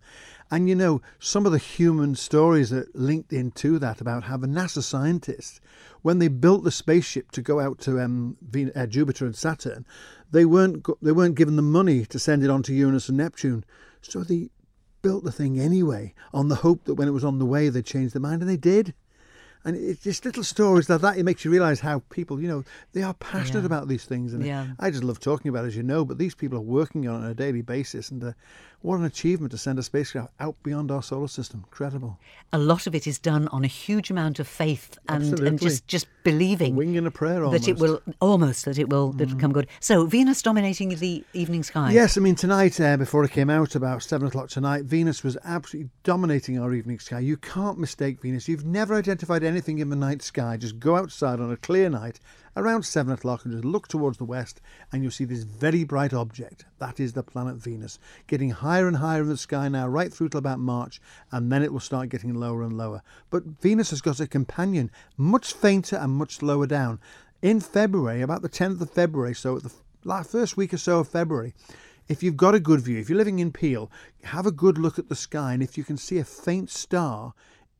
and 0.49 0.67
you 0.67 0.73
know 0.73 1.03
some 1.19 1.45
of 1.45 1.51
the 1.51 1.59
human 1.59 2.15
stories 2.15 2.71
that 2.71 2.95
linked 2.95 3.31
into 3.31 3.77
that 3.77 4.01
about 4.01 4.23
how 4.23 4.37
the 4.37 4.47
NASA 4.47 4.81
scientists, 4.81 5.61
when 6.01 6.17
they 6.17 6.29
built 6.29 6.63
the 6.63 6.71
spaceship 6.71 7.29
to 7.29 7.43
go 7.43 7.59
out 7.59 7.77
to 7.81 8.01
um, 8.01 8.37
Ven- 8.41 8.71
uh, 8.75 8.87
Jupiter 8.87 9.27
and 9.27 9.35
Saturn, 9.35 9.85
they 10.31 10.45
weren't 10.45 10.83
they 10.99 11.11
weren't 11.11 11.35
given 11.35 11.57
the 11.57 11.61
money 11.61 12.07
to 12.07 12.17
send 12.17 12.43
it 12.43 12.49
on 12.49 12.63
to 12.63 12.73
Uranus 12.73 13.07
and 13.07 13.19
Neptune, 13.19 13.63
so 14.01 14.23
they 14.23 14.49
built 15.03 15.23
the 15.25 15.31
thing 15.31 15.59
anyway 15.59 16.15
on 16.33 16.47
the 16.47 16.55
hope 16.55 16.85
that 16.85 16.95
when 16.95 17.07
it 17.07 17.11
was 17.11 17.23
on 17.23 17.37
the 17.37 17.45
way 17.45 17.69
they'd 17.69 17.85
change 17.85 18.13
their 18.13 18.19
mind, 18.19 18.41
and 18.41 18.49
they 18.49 18.57
did. 18.57 18.95
And 19.65 19.77
it's 19.77 20.03
just 20.03 20.25
little 20.25 20.43
stories 20.43 20.89
like 20.89 21.01
that. 21.01 21.17
It 21.17 21.23
makes 21.23 21.45
you 21.45 21.51
realise 21.51 21.79
how 21.79 21.99
people, 22.09 22.41
you 22.41 22.47
know, 22.49 22.63
they 22.91 23.01
are 23.01 23.13
passionate 23.13 23.61
Yeah. 23.61 23.65
about 23.67 23.87
these 23.87 24.03
things. 24.05 24.33
And 24.33 24.45
Yeah. 24.45 24.67
I 24.79 24.89
just 24.91 25.03
love 25.03 25.19
talking 25.19 25.47
about 25.49 25.63
it, 25.63 25.67
as 25.69 25.75
you 25.77 25.83
know. 25.83 26.03
But 26.03 26.17
these 26.17 26.35
people 26.35 26.57
are 26.57 26.61
working 26.61 27.07
on 27.07 27.21
it 27.21 27.25
on 27.25 27.31
a 27.31 27.33
daily 27.33 27.61
basis. 27.61 28.11
And 28.11 28.21
uh, 28.23 28.33
what 28.83 28.99
an 28.99 29.05
achievement 29.05 29.51
to 29.51 29.57
send 29.57 29.79
a 29.79 29.83
spacecraft 29.83 30.33
out 30.41 30.55
beyond 30.61 30.91
our 30.91 31.01
solar 31.01 31.29
system. 31.29 31.63
Incredible. 31.65 32.19
A 32.51 32.57
lot 32.57 32.85
of 32.85 32.93
it 32.93 33.07
is 33.07 33.17
done 33.17 33.47
on 33.47 33.63
a 33.63 33.67
huge 33.67 34.11
amount 34.11 34.39
of 34.39 34.47
faith 34.47 34.97
and, 35.07 35.39
and 35.39 35.59
just 35.59 35.87
just 35.87 36.05
believing 36.23 36.75
Wing 36.75 36.97
and 36.97 37.07
a 37.07 37.11
prayer 37.11 37.45
almost. 37.45 37.63
that 37.63 37.71
it. 37.71 37.77
Mm. 37.77 37.79
will 37.79 38.01
almost 38.19 38.65
that 38.65 38.77
it 38.77 38.89
will 38.89 39.13
that 39.13 39.29
it'll 39.29 39.39
come 39.39 39.53
good. 39.53 39.67
So 39.79 40.05
Venus 40.05 40.41
dominating 40.41 40.89
the 40.89 41.23
evening 41.33 41.63
sky. 41.63 41.91
Yes, 41.91 42.17
I 42.17 42.21
mean 42.21 42.35
tonight, 42.35 42.79
uh, 42.79 42.97
before 42.97 43.23
it 43.23 43.31
came 43.31 43.49
out 43.49 43.73
about 43.75 44.03
seven 44.03 44.27
o'clock 44.27 44.49
tonight, 44.49 44.83
Venus 44.83 45.23
was 45.23 45.37
absolutely 45.45 45.89
dominating 46.03 46.59
our 46.59 46.73
evening 46.73 46.99
sky. 46.99 47.19
You 47.19 47.37
can't 47.37 47.79
mistake 47.79 48.21
Venus. 48.21 48.49
You've 48.49 48.65
never 48.65 48.95
identified 48.95 49.43
anything 49.43 49.79
in 49.79 49.89
the 49.89 49.95
night 49.95 50.21
sky. 50.21 50.57
Just 50.57 50.77
go 50.79 50.97
outside 50.97 51.39
on 51.39 51.51
a 51.51 51.57
clear 51.57 51.89
night 51.89 52.19
around 52.55 52.83
seven 52.83 53.13
o'clock 53.13 53.45
and 53.45 53.53
just 53.53 53.65
look 53.65 53.87
towards 53.87 54.17
the 54.17 54.25
west, 54.25 54.61
and 54.91 55.01
you'll 55.01 55.11
see 55.11 55.25
this 55.25 55.43
very 55.43 55.83
bright 55.83 56.13
object. 56.13 56.65
That 56.79 56.99
is 56.99 57.13
the 57.13 57.23
planet 57.23 57.55
Venus, 57.55 57.99
getting 58.27 58.51
higher 58.51 58.87
and 58.87 58.97
higher 58.97 59.21
in 59.21 59.29
the 59.29 59.37
sky 59.37 59.67
now, 59.69 59.87
right 59.87 60.13
through 60.13 60.29
till 60.29 60.39
about 60.39 60.59
March, 60.59 61.01
and 61.31 61.51
then 61.51 61.63
it 61.63 61.73
will 61.73 61.79
start 61.79 62.09
getting 62.09 62.33
lower 62.33 62.63
and 62.63 62.77
lower. 62.77 63.01
But 63.29 63.43
Venus 63.61 63.89
has 63.89 64.01
got 64.01 64.19
a 64.19 64.27
companion, 64.27 64.91
much 65.17 65.53
fainter 65.53 65.95
and 65.95 66.13
much 66.13 66.41
lower 66.41 66.67
down. 66.67 66.99
In 67.41 67.59
February, 67.59 68.21
about 68.21 68.41
the 68.41 68.49
10th 68.49 68.81
of 68.81 68.91
February, 68.91 69.35
so 69.35 69.57
at 69.57 69.63
the 69.63 70.23
first 70.23 70.55
week 70.55 70.73
or 70.73 70.77
so 70.77 70.99
of 70.99 71.07
February, 71.07 71.53
if 72.07 72.21
you've 72.21 72.37
got 72.37 72.55
a 72.55 72.59
good 72.59 72.81
view, 72.81 72.99
if 72.99 73.09
you're 73.09 73.17
living 73.17 73.39
in 73.39 73.51
Peel, 73.51 73.89
have 74.23 74.45
a 74.45 74.51
good 74.51 74.77
look 74.77 74.99
at 74.99 75.09
the 75.09 75.15
sky, 75.15 75.53
and 75.53 75.63
if 75.63 75.77
you 75.77 75.83
can 75.83 75.97
see 75.97 76.17
a 76.17 76.23
faint 76.23 76.69
star 76.69 77.33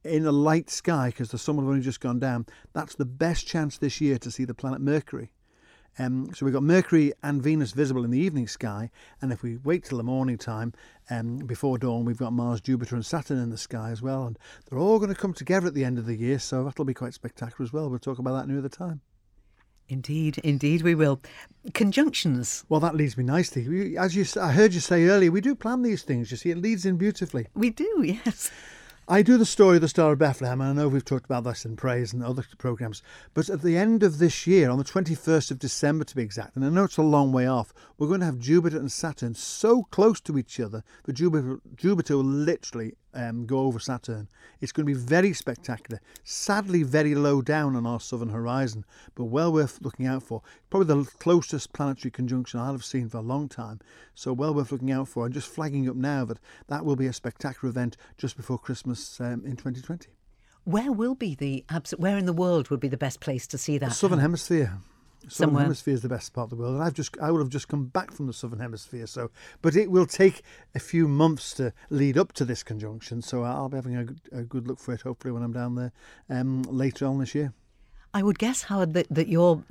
in 0.03 0.25
a 0.25 0.31
light 0.31 0.69
sky, 0.69 1.09
because 1.09 1.31
the 1.31 1.37
sun 1.37 1.55
will 1.55 1.63
have 1.63 1.69
only 1.69 1.83
just 1.83 1.99
gone 1.99 2.19
down, 2.19 2.45
that's 2.73 2.95
the 2.95 3.05
best 3.05 3.47
chance 3.47 3.77
this 3.77 4.01
year 4.01 4.17
to 4.19 4.31
see 4.31 4.45
the 4.45 4.53
planet 4.53 4.81
Mercury. 4.81 5.31
Um, 5.99 6.31
so 6.33 6.45
we've 6.45 6.53
got 6.53 6.63
Mercury 6.63 7.13
and 7.21 7.41
Venus 7.41 7.71
visible 7.71 8.03
in 8.03 8.11
the 8.11 8.19
evening 8.19 8.47
sky, 8.47 8.89
and 9.21 9.31
if 9.31 9.43
we 9.43 9.57
wait 9.57 9.83
till 9.83 9.99
the 9.99 10.03
morning 10.03 10.37
time, 10.37 10.73
um, 11.09 11.37
before 11.37 11.77
dawn, 11.77 12.03
we've 12.03 12.17
got 12.17 12.33
Mars, 12.33 12.61
Jupiter, 12.61 12.95
and 12.95 13.05
Saturn 13.05 13.37
in 13.37 13.51
the 13.51 13.57
sky 13.57 13.91
as 13.91 14.01
well, 14.01 14.25
and 14.25 14.39
they're 14.65 14.79
all 14.79 14.97
going 14.97 15.13
to 15.13 15.19
come 15.19 15.33
together 15.33 15.67
at 15.67 15.75
the 15.75 15.85
end 15.85 15.99
of 15.99 16.05
the 16.05 16.15
year, 16.15 16.39
so 16.39 16.63
that'll 16.63 16.85
be 16.85 16.95
quite 16.95 17.13
spectacular 17.13 17.63
as 17.63 17.71
well. 17.71 17.89
We'll 17.89 17.99
talk 17.99 18.17
about 18.17 18.33
that 18.33 18.51
another 18.51 18.69
time. 18.69 19.01
Indeed, 19.89 20.39
indeed, 20.39 20.81
we 20.81 20.95
will. 20.95 21.21
Conjunctions. 21.73 22.63
Well, 22.69 22.79
that 22.79 22.95
leads 22.95 23.17
me 23.17 23.23
nicely. 23.23 23.95
As 23.97 24.15
you, 24.15 24.25
I 24.41 24.51
heard 24.53 24.73
you 24.73 24.79
say 24.79 25.03
earlier, 25.03 25.31
we 25.31 25.41
do 25.41 25.55
plan 25.55 25.81
these 25.81 26.03
things. 26.03 26.31
You 26.31 26.37
see, 26.37 26.51
it 26.51 26.57
leads 26.57 26.85
in 26.85 26.97
beautifully. 26.97 27.47
We 27.53 27.69
do, 27.69 28.03
yes. 28.25 28.49
I 29.05 29.21
do 29.21 29.37
the 29.37 29.45
story 29.45 29.75
of 29.75 29.81
the 29.81 29.89
Star 29.89 30.13
of 30.13 30.19
Bethlehem, 30.19 30.61
and 30.61 30.69
I 30.69 30.81
know 30.81 30.87
we've 30.87 31.03
talked 31.03 31.25
about 31.25 31.43
this 31.43 31.65
in 31.65 31.75
Praise 31.75 32.13
and 32.13 32.23
other 32.23 32.45
programmes. 32.57 33.03
But 33.33 33.49
at 33.49 33.61
the 33.61 33.75
end 33.75 34.01
of 34.01 34.17
this 34.17 34.47
year, 34.47 34.69
on 34.69 34.77
the 34.77 34.85
21st 34.85 35.51
of 35.51 35.59
December 35.59 36.05
to 36.05 36.15
be 36.15 36.23
exact, 36.23 36.55
and 36.55 36.63
I 36.63 36.69
know 36.69 36.85
it's 36.85 36.95
a 36.95 37.01
long 37.01 37.33
way 37.33 37.45
off, 37.45 37.73
we're 37.97 38.07
going 38.07 38.21
to 38.21 38.25
have 38.25 38.39
Jupiter 38.39 38.77
and 38.77 38.89
Saturn 38.89 39.35
so 39.35 39.83
close 39.83 40.21
to 40.21 40.37
each 40.37 40.57
other 40.57 40.85
that 41.03 41.13
Jupiter, 41.13 41.59
Jupiter 41.75 42.15
will 42.15 42.23
literally 42.23 42.93
um, 43.13 43.45
go 43.45 43.59
over 43.59 43.79
Saturn. 43.79 44.27
It's 44.59 44.71
going 44.71 44.85
to 44.85 44.93
be 44.93 44.99
very 44.99 45.33
spectacular. 45.33 46.01
Sadly, 46.23 46.83
very 46.83 47.15
low 47.15 47.41
down 47.41 47.75
on 47.75 47.85
our 47.85 47.99
southern 47.99 48.29
horizon, 48.29 48.85
but 49.15 49.25
well 49.25 49.51
worth 49.51 49.79
looking 49.81 50.05
out 50.05 50.23
for. 50.23 50.41
Probably 50.69 51.03
the 51.03 51.09
closest 51.19 51.73
planetary 51.73 52.11
conjunction 52.11 52.59
I'll 52.59 52.71
have 52.71 52.85
seen 52.85 53.09
for 53.09 53.17
a 53.17 53.21
long 53.21 53.49
time. 53.49 53.79
So 54.15 54.33
well 54.33 54.53
worth 54.53 54.71
looking 54.71 54.91
out 54.91 55.07
for. 55.07 55.25
And 55.25 55.33
just 55.33 55.49
flagging 55.49 55.87
up 55.87 55.95
now 55.95 56.25
that 56.25 56.39
that 56.67 56.85
will 56.85 56.95
be 56.95 57.07
a 57.07 57.13
spectacular 57.13 57.69
event 57.69 57.97
just 58.17 58.35
before 58.35 58.57
Christmas 58.57 58.92
um, 59.19 59.43
in 59.45 59.55
2020. 59.55 60.09
Where 60.65 60.91
will 60.91 61.15
be 61.15 61.35
the 61.35 61.65
abs- 61.69 61.91
where 61.97 62.17
in 62.17 62.25
the 62.25 62.33
world 62.33 62.69
would 62.69 62.79
be 62.79 62.87
the 62.87 62.97
best 62.97 63.19
place 63.19 63.45
to 63.47 63.57
see 63.57 63.77
that? 63.79 63.91
Southern 63.93 64.19
Hemisphere. 64.19 64.77
Southern 65.27 65.31
Somewhere. 65.31 65.63
Hemisphere 65.63 65.93
is 65.93 66.01
the 66.01 66.09
best 66.09 66.33
part 66.33 66.45
of 66.45 66.49
the 66.49 66.55
world, 66.57 66.75
and 66.75 66.83
I've 66.83 66.93
just 66.93 67.17
I 67.21 67.31
would 67.31 67.39
have 67.39 67.49
just 67.49 67.67
come 67.69 67.85
back 67.85 68.11
from 68.11 68.27
the 68.27 68.33
Southern 68.33 68.59
Hemisphere. 68.59 69.07
So, 69.07 69.31
but 69.61 69.75
it 69.75 69.89
will 69.91 70.05
take 70.05 70.41
a 70.75 70.79
few 70.79 71.07
months 71.07 71.53
to 71.55 71.71
lead 71.89 72.17
up 72.17 72.33
to 72.33 72.45
this 72.45 72.61
conjunction. 72.63 73.21
So 73.21 73.43
I'll 73.43 73.69
be 73.69 73.77
having 73.77 73.95
a, 73.95 74.03
good- 74.05 74.21
a 74.33 74.41
good 74.43 74.67
look 74.67 74.79
for 74.79 74.93
it 74.93 75.01
hopefully 75.01 75.31
when 75.31 75.41
I'm 75.43 75.53
down 75.53 75.75
there 75.75 75.91
um, 76.29 76.63
later 76.63 77.05
on 77.05 77.19
this 77.19 77.33
year. 77.35 77.53
I 78.15 78.21
would 78.21 78.37
guess, 78.37 78.61
Howard, 78.63 78.93
that, 78.93 79.07
that 79.09 79.27
your 79.27 79.63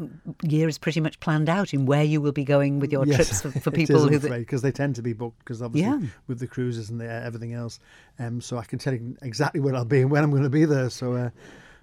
year 0.42 0.68
is 0.68 0.76
pretty 0.76 1.00
much 1.00 1.20
planned 1.20 1.49
out 1.49 1.72
in 1.72 1.87
where 1.87 2.02
you 2.02 2.20
will 2.20 2.32
be 2.32 2.44
going 2.44 2.80
with 2.80 2.90
your 2.90 3.04
trips 3.06 3.40
for, 3.42 3.50
for 3.52 3.70
people 3.80 4.08
is, 4.08 4.22
who. 4.22 4.28
because 4.28 4.62
they 4.62 4.72
tend 4.72 4.96
to 4.96 5.02
be 5.02 5.12
booked 5.12 5.38
because 5.38 5.62
obviously 5.62 5.90
Yeah. 5.90 6.08
with 6.26 6.40
the 6.40 6.49
cruises 6.49 6.90
and 6.90 7.00
the, 7.00 7.08
everything 7.08 7.52
else. 7.54 7.78
Um, 8.18 8.40
so 8.40 8.56
I 8.58 8.64
can 8.64 8.78
tell 8.80 8.94
you 8.94 9.16
exactly 9.22 9.61
where 9.61 9.75
I'll 9.76 9.84
be 9.84 10.00
and 10.00 10.11
when 10.11 10.25
I'm 10.25 10.30
going 10.30 10.42
to 10.42 10.50
be 10.50 10.64
there. 10.64 10.90
So, 10.90 11.14
uh, 11.14 11.30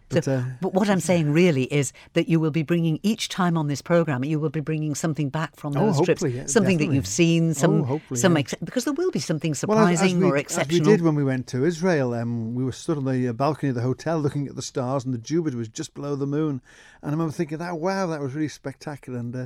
but 0.10 0.24
So, 0.26 0.36
uh, 0.38 0.44
but 0.62 0.74
what 0.74 0.90
I'm 0.90 1.00
saying 1.00 1.32
really 1.32 1.64
is 1.74 1.94
that 2.14 2.28
you 2.28 2.40
will 2.40 2.52
be 2.52 2.64
bringing 2.64 3.00
each 3.04 3.30
time 3.30 3.58
on 3.58 3.68
this 3.68 3.82
program, 3.82 4.24
you 4.24 4.40
will 4.40 4.50
be 4.50 4.60
bringing 4.60 4.96
something 4.96 5.30
back 5.30 5.56
from 5.56 5.76
Oh, 5.78 5.92
those 5.92 6.02
trips, 6.06 6.24
yeah, 6.24 6.46
something 6.48 6.78
that 6.80 6.92
you've 6.94 7.08
seen, 7.08 7.54
some, 7.54 7.82
Oh, 7.82 7.86
hopefully, 7.86 8.20
some 8.20 8.34
yeah. 8.34 8.40
ex- 8.40 8.56
because 8.64 8.86
there 8.86 8.94
will 8.94 9.12
be 9.12 9.20
something 9.20 9.56
Well, 9.68 9.80
as- 9.80 9.92
as 9.94 10.00
surprising 10.00 10.20
we- 10.20 10.26
or 10.32 10.36
As 10.36 10.42
exceptional. 10.42 10.86
we 10.88 10.92
did 10.98 11.02
when 11.04 11.16
we 11.16 11.24
went 11.24 11.48
to 11.48 11.64
Israel, 11.66 12.14
um, 12.14 12.56
we 12.56 12.64
were 12.64 12.72
stood 12.72 12.98
on 12.98 13.06
the 13.06 13.28
uh, 13.28 13.34
balcony 13.34 13.70
of 13.70 13.76
the 13.76 13.82
hotel 13.82 14.20
looking 14.20 14.48
at 14.48 14.56
the 14.56 14.62
stars, 14.62 15.06
and 15.06 15.14
the 15.14 15.18
Jupiter 15.20 15.58
was 15.58 15.68
just 15.70 15.94
below 15.94 16.16
the 16.16 16.28
moon. 16.28 16.62
And 17.02 17.10
I 17.10 17.12
remember 17.12 17.32
thinking, 17.32 17.58
"That 17.60 17.80
wow, 17.80 18.08
that 18.08 18.20
was 18.20 18.34
really 18.34 18.50
spectacular." 18.50 19.20
And 19.20 19.36
uh, 19.36 19.46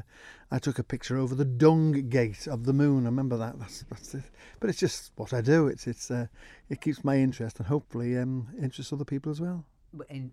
I 0.50 0.58
took 0.60 0.79
a 0.79 0.84
picture 0.84 1.17
over 1.17 1.36
the 1.36 1.46
dung 1.46 2.10
gate 2.10 2.48
of 2.48 2.63
the 2.65 2.74
moon. 2.74 3.03
I 3.03 3.10
remember 3.10 3.38
that. 3.38 3.60
That's, 3.60 3.84
that's 3.89 4.15
it. 4.15 4.24
But 4.60 4.70
it's 4.70 4.79
just 4.79 5.12
what 5.17 5.34
I 5.34 5.41
do. 5.41 5.67
It's 5.67 5.86
it's 5.88 6.10
uh, 6.10 6.27
it 6.70 6.82
keeps 6.82 7.03
my 7.03 7.17
interest, 7.17 7.60
and 7.60 7.67
hopefully 7.67 8.17
um, 8.17 8.48
interests 8.60 8.91
other 8.93 9.05
people 9.05 9.32
as 9.32 9.39
well. 9.41 9.65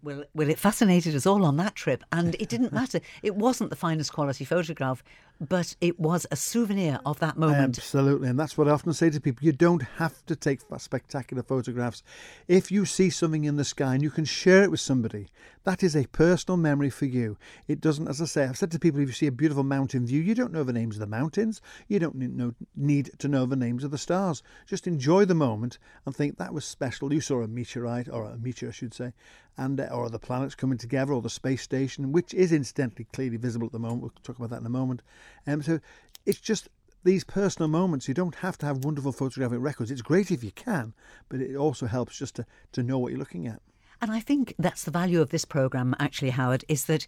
Well, 0.02 0.24
well, 0.34 0.48
it 0.48 0.58
fascinated 0.58 1.14
us 1.14 1.26
all 1.26 1.44
on 1.44 1.56
that 1.58 1.74
trip, 1.74 2.02
and 2.12 2.34
it 2.36 2.48
didn't 2.48 2.72
matter. 2.80 3.00
It 3.22 3.36
wasn't 3.36 3.70
the 3.70 3.76
finest 3.76 4.12
quality 4.12 4.44
photograph, 4.44 5.02
but 5.40 5.74
it 5.80 5.98
was 5.98 6.26
a 6.30 6.36
souvenir 6.36 7.00
of 7.06 7.18
that 7.20 7.38
moment. 7.38 7.78
Absolutely, 7.78 8.28
and 8.28 8.38
that's 8.38 8.58
what 8.58 8.68
I 8.68 8.72
often 8.72 8.92
say 8.92 9.10
to 9.10 9.20
people. 9.20 9.44
You 9.44 9.52
don't 9.52 9.82
have 9.96 10.24
to 10.26 10.36
take 10.36 10.60
spectacular 10.78 11.42
photographs. 11.42 12.02
If 12.46 12.70
you 12.70 12.84
see 12.84 13.10
something 13.10 13.44
in 13.44 13.56
the 13.56 13.64
sky 13.64 13.94
and 13.94 14.02
you 14.02 14.10
can 14.10 14.24
share 14.24 14.62
it 14.62 14.70
with 14.70 14.80
somebody, 14.80 15.28
that 15.64 15.82
is 15.82 15.96
a 15.96 16.06
personal 16.08 16.56
memory 16.56 16.90
for 16.90 17.06
you. 17.06 17.36
It 17.68 17.80
doesn't, 17.80 18.08
as 18.08 18.20
I 18.20 18.26
say, 18.26 18.44
I've 18.44 18.58
said 18.58 18.70
to 18.72 18.78
people, 18.78 19.00
if 19.00 19.08
you 19.08 19.14
see 19.14 19.26
a 19.26 19.32
beautiful 19.32 19.64
mountain 19.64 20.06
view, 20.06 20.20
you 20.20 20.34
don't 20.34 20.52
know 20.52 20.64
the 20.64 20.72
names 20.72 20.96
of 20.96 21.00
the 21.00 21.06
mountains. 21.06 21.60
You 21.88 21.98
don't 21.98 22.16
need 22.76 23.10
to 23.18 23.28
know 23.28 23.46
the 23.46 23.56
names 23.56 23.84
of 23.84 23.90
the 23.90 23.98
stars. 23.98 24.42
Just 24.66 24.86
enjoy 24.86 25.24
the 25.24 25.34
moment 25.34 25.78
and 26.04 26.14
think 26.14 26.36
that 26.36 26.54
was 26.54 26.64
special. 26.64 27.12
You 27.12 27.20
saw 27.20 27.42
a 27.42 27.48
meteorite, 27.48 28.08
or 28.08 28.24
a 28.24 28.38
meteor, 28.38 28.68
I 28.68 28.72
should 28.72 28.94
say, 28.94 29.12
and 29.60 29.80
uh, 29.80 29.84
or 29.92 30.08
the 30.08 30.18
planets 30.18 30.54
coming 30.54 30.78
together, 30.78 31.12
or 31.12 31.22
the 31.22 31.30
space 31.30 31.62
station, 31.62 32.12
which 32.12 32.34
is 32.34 32.52
incidentally 32.52 33.06
clearly 33.12 33.36
visible 33.36 33.66
at 33.66 33.72
the 33.72 33.78
moment. 33.78 34.02
We'll 34.02 34.12
talk 34.22 34.38
about 34.38 34.50
that 34.50 34.60
in 34.60 34.66
a 34.66 34.70
moment. 34.70 35.02
Um, 35.46 35.62
so 35.62 35.80
it's 36.26 36.40
just 36.40 36.68
these 37.04 37.24
personal 37.24 37.68
moments. 37.68 38.08
You 38.08 38.14
don't 38.14 38.36
have 38.36 38.58
to 38.58 38.66
have 38.66 38.84
wonderful 38.84 39.12
photographic 39.12 39.58
records. 39.60 39.90
It's 39.90 40.02
great 40.02 40.30
if 40.30 40.42
you 40.42 40.50
can, 40.52 40.94
but 41.28 41.40
it 41.40 41.56
also 41.56 41.86
helps 41.86 42.18
just 42.18 42.36
to, 42.36 42.46
to 42.72 42.82
know 42.82 42.98
what 42.98 43.10
you're 43.12 43.18
looking 43.18 43.46
at. 43.46 43.60
And 44.02 44.10
I 44.10 44.20
think 44.20 44.54
that's 44.58 44.84
the 44.84 44.90
value 44.90 45.20
of 45.20 45.28
this 45.30 45.44
programme, 45.44 45.94
actually, 46.00 46.30
Howard, 46.30 46.64
is 46.68 46.86
that, 46.86 47.06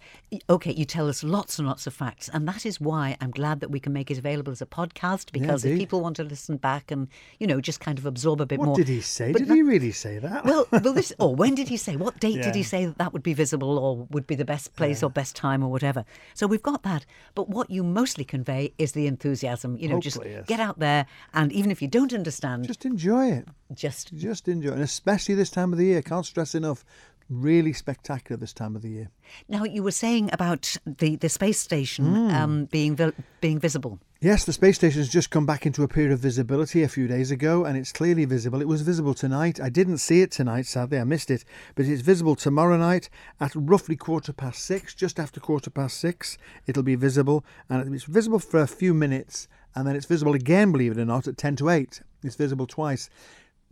okay, 0.51 0.73
you 0.73 0.85
tell 0.85 1.09
us 1.09 1.25
lots 1.25 1.59
and 1.59 1.67
lots 1.67 1.87
of 1.87 1.95
facts. 1.95 2.29
And 2.33 2.47
that 2.47 2.67
is 2.67 2.81
why 2.81 3.17
I'm 3.21 3.31
glad 3.31 3.61
that 3.61 3.71
we 3.71 3.81
can 3.81 3.93
make 3.95 4.11
it 4.11 4.19
available 4.19 4.53
as 4.53 4.61
a 4.61 4.67
podcast 4.67 5.33
because 5.33 5.65
if 5.65 5.79
people 5.79 6.03
want 6.03 6.17
to 6.17 6.25
listen 6.25 6.59
back 6.59 6.91
and, 6.91 7.09
you 7.39 7.47
know, 7.47 7.61
just 7.61 7.81
kind 7.81 7.99
of 7.99 8.05
absorb 8.05 8.41
a 8.43 8.47
bit 8.47 8.59
What 8.59 8.67
more. 8.67 8.77
did 8.77 8.89
he 8.89 9.01
say? 9.01 9.33
But 9.33 9.41
did 9.41 9.49
that- 9.49 9.55
he 9.55 9.63
really 9.63 9.93
say 9.93 10.19
that? 10.19 10.45
Well, 10.45 10.67
well, 10.71 10.93
this. 10.93 11.13
Or 11.19 11.35
when 11.35 11.55
did 11.55 11.69
he 11.69 11.77
say? 11.77 11.97
What 11.97 12.19
date 12.21 12.43
did 12.43 12.55
he 12.55 12.63
say 12.63 12.87
that 12.87 12.99
that 12.99 13.13
would 13.13 13.23
be 13.23 13.35
visible, 13.35 13.79
or 13.79 14.07
would 14.11 14.27
be 14.27 14.35
the 14.35 14.45
best 14.45 14.75
place, 14.75 15.03
or 15.03 15.11
best 15.11 15.37
time, 15.37 15.63
or 15.63 15.71
whatever? 15.71 16.05
So 16.35 16.47
we've 16.47 16.63
got 16.63 16.83
that. 16.83 17.07
But 17.35 17.49
what 17.49 17.71
you 17.71 17.85
mostly 17.85 18.25
convey 18.25 18.73
is 18.79 18.93
the 18.93 19.07
enthusiasm. 19.07 19.77
You 19.77 19.89
know, 19.89 20.01
just 20.01 20.19
yes. 20.25 20.45
get 20.47 20.59
out 20.59 20.79
there, 20.79 21.07
and 21.33 21.53
even 21.53 21.71
if 21.71 21.81
you 21.81 21.89
don't 21.89 22.13
understand, 22.13 22.67
just 22.67 22.85
enjoy 22.85 23.29
it. 23.31 23.49
just 23.75 24.15
Just 24.15 24.49
enjoy 24.49 24.71
it. 24.71 24.75
And 24.75 24.83
especially 24.83 25.35
this 25.35 25.51
time 25.51 25.73
of 25.73 25.79
the 25.79 25.87
year. 25.87 26.03
Can't 26.03 26.27
stress 26.27 26.55
enough. 26.55 26.82
Really 27.31 27.73
spectacular 27.73 28.37
this 28.39 28.53
time 28.53 28.77
of 28.77 28.83
the 28.83 28.91
year. 28.91 29.09
now 29.49 29.65
you 29.65 29.83
were 29.83 29.93
saying 29.93 30.29
about 30.33 30.77
the 30.85 31.17
the 31.17 31.29
space 31.29 31.59
station 31.59 32.05
Hmm. 32.05 32.31
um, 32.35 32.65
being 32.67 32.95
vi- 32.97 33.13
being 33.41 33.59
visible. 33.61 33.99
Yes, 34.21 34.45
the 34.45 34.53
space 34.53 34.77
station 34.77 35.01
has 35.01 35.09
just 35.09 35.31
come 35.31 35.47
back 35.47 35.65
into 35.67 35.83
a 35.83 35.89
period 35.89 36.13
of 36.13 36.21
visibility 36.21 36.83
a 36.83 36.89
few 36.89 37.09
days 37.09 37.31
ago, 37.33 37.65
and 37.65 37.77
it's 37.77 37.91
clearly 37.91 38.25
visible. 38.25 38.61
It 38.61 38.69
was 38.69 38.83
visible 38.83 39.15
tonight. 39.15 39.59
I 39.61 39.69
didn't 39.69 39.99
see 39.99 40.21
it 40.21 40.31
tonight, 40.31 40.67
sadly, 40.67 40.99
I 40.99 41.05
missed 41.05 41.31
it, 41.31 41.45
but 41.75 41.87
it's 41.87 42.03
visible 42.03 42.37
tomorrow 42.37 42.77
night 42.77 43.09
at 43.41 43.53
roughly 43.57 43.97
quarter 43.97 44.33
past 44.33 44.63
six, 44.63 44.95
just 44.95 45.19
after 45.19 45.41
quarter 45.41 45.71
past 45.71 45.99
six. 45.99 46.39
It'll 46.69 46.85
be 46.85 46.95
visible, 46.97 47.45
and 47.69 47.93
it's 47.95 48.05
visible 48.05 48.39
for 48.39 48.61
a 48.61 48.67
few 48.69 48.95
minutes, 48.95 49.49
and 49.75 49.87
then 49.87 49.97
it's 49.97 50.07
visible 50.07 50.35
again, 50.35 50.71
believe 50.71 50.93
it 50.93 50.99
or 50.99 51.05
not, 51.07 51.27
at 51.27 51.37
10 51.37 51.57
to 51.57 51.69
8. 51.71 52.03
It's 52.23 52.37
visible 52.37 52.67
twice. 52.67 53.09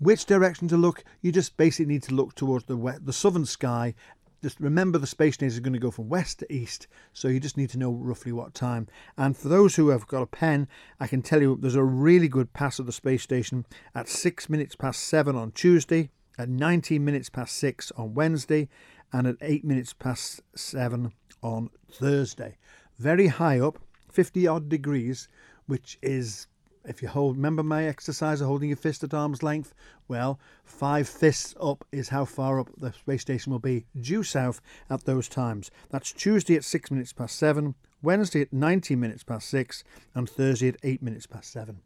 Which 0.00 0.24
direction 0.24 0.66
to 0.68 0.76
look? 0.76 1.04
You 1.20 1.30
just 1.30 1.56
basically 1.56 1.92
need 1.92 2.02
to 2.04 2.14
look 2.14 2.34
towards 2.34 2.64
the 2.64 2.76
we- 2.76 2.98
the 3.00 3.12
southern 3.12 3.44
sky 3.44 3.94
just 4.42 4.58
remember 4.58 4.98
the 4.98 5.06
space 5.06 5.34
station 5.34 5.48
is 5.48 5.60
going 5.60 5.74
to 5.74 5.78
go 5.78 5.90
from 5.90 6.08
west 6.08 6.38
to 6.38 6.50
east, 6.50 6.86
so 7.12 7.28
you 7.28 7.38
just 7.38 7.58
need 7.58 7.68
to 7.70 7.78
know 7.78 7.92
roughly 7.92 8.32
what 8.32 8.54
time. 8.54 8.88
And 9.18 9.36
for 9.36 9.48
those 9.48 9.76
who 9.76 9.90
have 9.90 10.06
got 10.06 10.22
a 10.22 10.26
pen, 10.26 10.66
I 10.98 11.06
can 11.06 11.20
tell 11.20 11.42
you 11.42 11.58
there's 11.60 11.74
a 11.74 11.84
really 11.84 12.28
good 12.28 12.54
pass 12.54 12.78
of 12.78 12.86
the 12.86 12.92
space 12.92 13.22
station 13.22 13.66
at 13.94 14.08
six 14.08 14.48
minutes 14.48 14.74
past 14.74 15.02
seven 15.02 15.36
on 15.36 15.52
Tuesday, 15.52 16.08
at 16.38 16.48
19 16.48 17.04
minutes 17.04 17.28
past 17.28 17.54
six 17.54 17.92
on 17.98 18.14
Wednesday, 18.14 18.70
and 19.12 19.26
at 19.26 19.36
eight 19.42 19.64
minutes 19.64 19.92
past 19.92 20.40
seven 20.56 21.12
on 21.42 21.68
Thursday. 21.92 22.56
Very 22.98 23.26
high 23.26 23.60
up, 23.60 23.78
50 24.10 24.46
odd 24.46 24.70
degrees, 24.70 25.28
which 25.66 25.98
is 26.00 26.46
if 26.84 27.02
you 27.02 27.08
hold, 27.08 27.36
remember 27.36 27.62
my 27.62 27.84
exercise 27.84 28.40
of 28.40 28.46
holding 28.46 28.70
your 28.70 28.76
fist 28.76 29.04
at 29.04 29.14
arm's 29.14 29.42
length? 29.42 29.74
Well, 30.08 30.38
five 30.64 31.08
fists 31.08 31.54
up 31.60 31.84
is 31.92 32.08
how 32.08 32.24
far 32.24 32.60
up 32.60 32.70
the 32.76 32.92
space 32.92 33.22
station 33.22 33.52
will 33.52 33.58
be 33.58 33.86
due 34.00 34.22
south 34.22 34.60
at 34.88 35.04
those 35.04 35.28
times. 35.28 35.70
That's 35.90 36.12
Tuesday 36.12 36.56
at 36.56 36.64
six 36.64 36.90
minutes 36.90 37.12
past 37.12 37.36
seven, 37.36 37.74
Wednesday 38.02 38.42
at 38.42 38.52
90 38.52 38.96
minutes 38.96 39.22
past 39.22 39.48
six, 39.48 39.84
and 40.14 40.28
Thursday 40.28 40.68
at 40.68 40.76
eight 40.82 41.02
minutes 41.02 41.26
past 41.26 41.52
seven. 41.52 41.80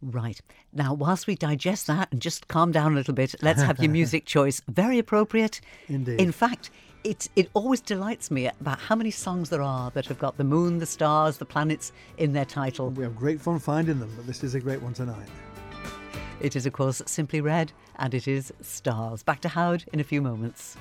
Right. 0.00 0.40
Now, 0.72 0.94
whilst 0.94 1.26
we 1.26 1.36
digest 1.36 1.86
that 1.86 2.10
and 2.10 2.20
just 2.20 2.48
calm 2.48 2.72
down 2.72 2.92
a 2.92 2.96
little 2.96 3.14
bit, 3.14 3.36
let's 3.40 3.62
have 3.62 3.78
your 3.78 3.90
music 4.00 4.24
choice. 4.24 4.60
Very 4.68 4.98
appropriate. 4.98 5.60
Indeed. 5.88 6.20
In 6.20 6.32
fact, 6.32 6.70
it, 7.04 7.28
it 7.36 7.50
always 7.54 7.80
delights 7.80 8.30
me 8.30 8.46
about 8.46 8.78
how 8.78 8.94
many 8.94 9.10
songs 9.10 9.50
there 9.50 9.62
are 9.62 9.90
that 9.90 10.06
have 10.06 10.18
got 10.18 10.36
the 10.36 10.44
moon, 10.44 10.78
the 10.78 10.86
stars, 10.86 11.38
the 11.38 11.44
planets 11.44 11.92
in 12.18 12.32
their 12.32 12.44
title. 12.44 12.90
We 12.90 13.04
have 13.04 13.16
great 13.16 13.40
fun 13.40 13.58
finding 13.58 13.98
them, 13.98 14.12
but 14.16 14.26
this 14.26 14.44
is 14.44 14.54
a 14.54 14.60
great 14.60 14.82
one 14.82 14.94
tonight. 14.94 15.28
It 16.40 16.56
is, 16.56 16.66
of 16.66 16.72
course, 16.72 17.02
Simply 17.06 17.40
Red, 17.40 17.72
and 17.96 18.14
it 18.14 18.26
is 18.26 18.52
Stars. 18.60 19.22
Back 19.22 19.40
to 19.42 19.48
Howard 19.48 19.84
in 19.92 20.00
a 20.00 20.04
few 20.04 20.20
moments. 20.20 20.76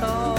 Things 0.00 0.29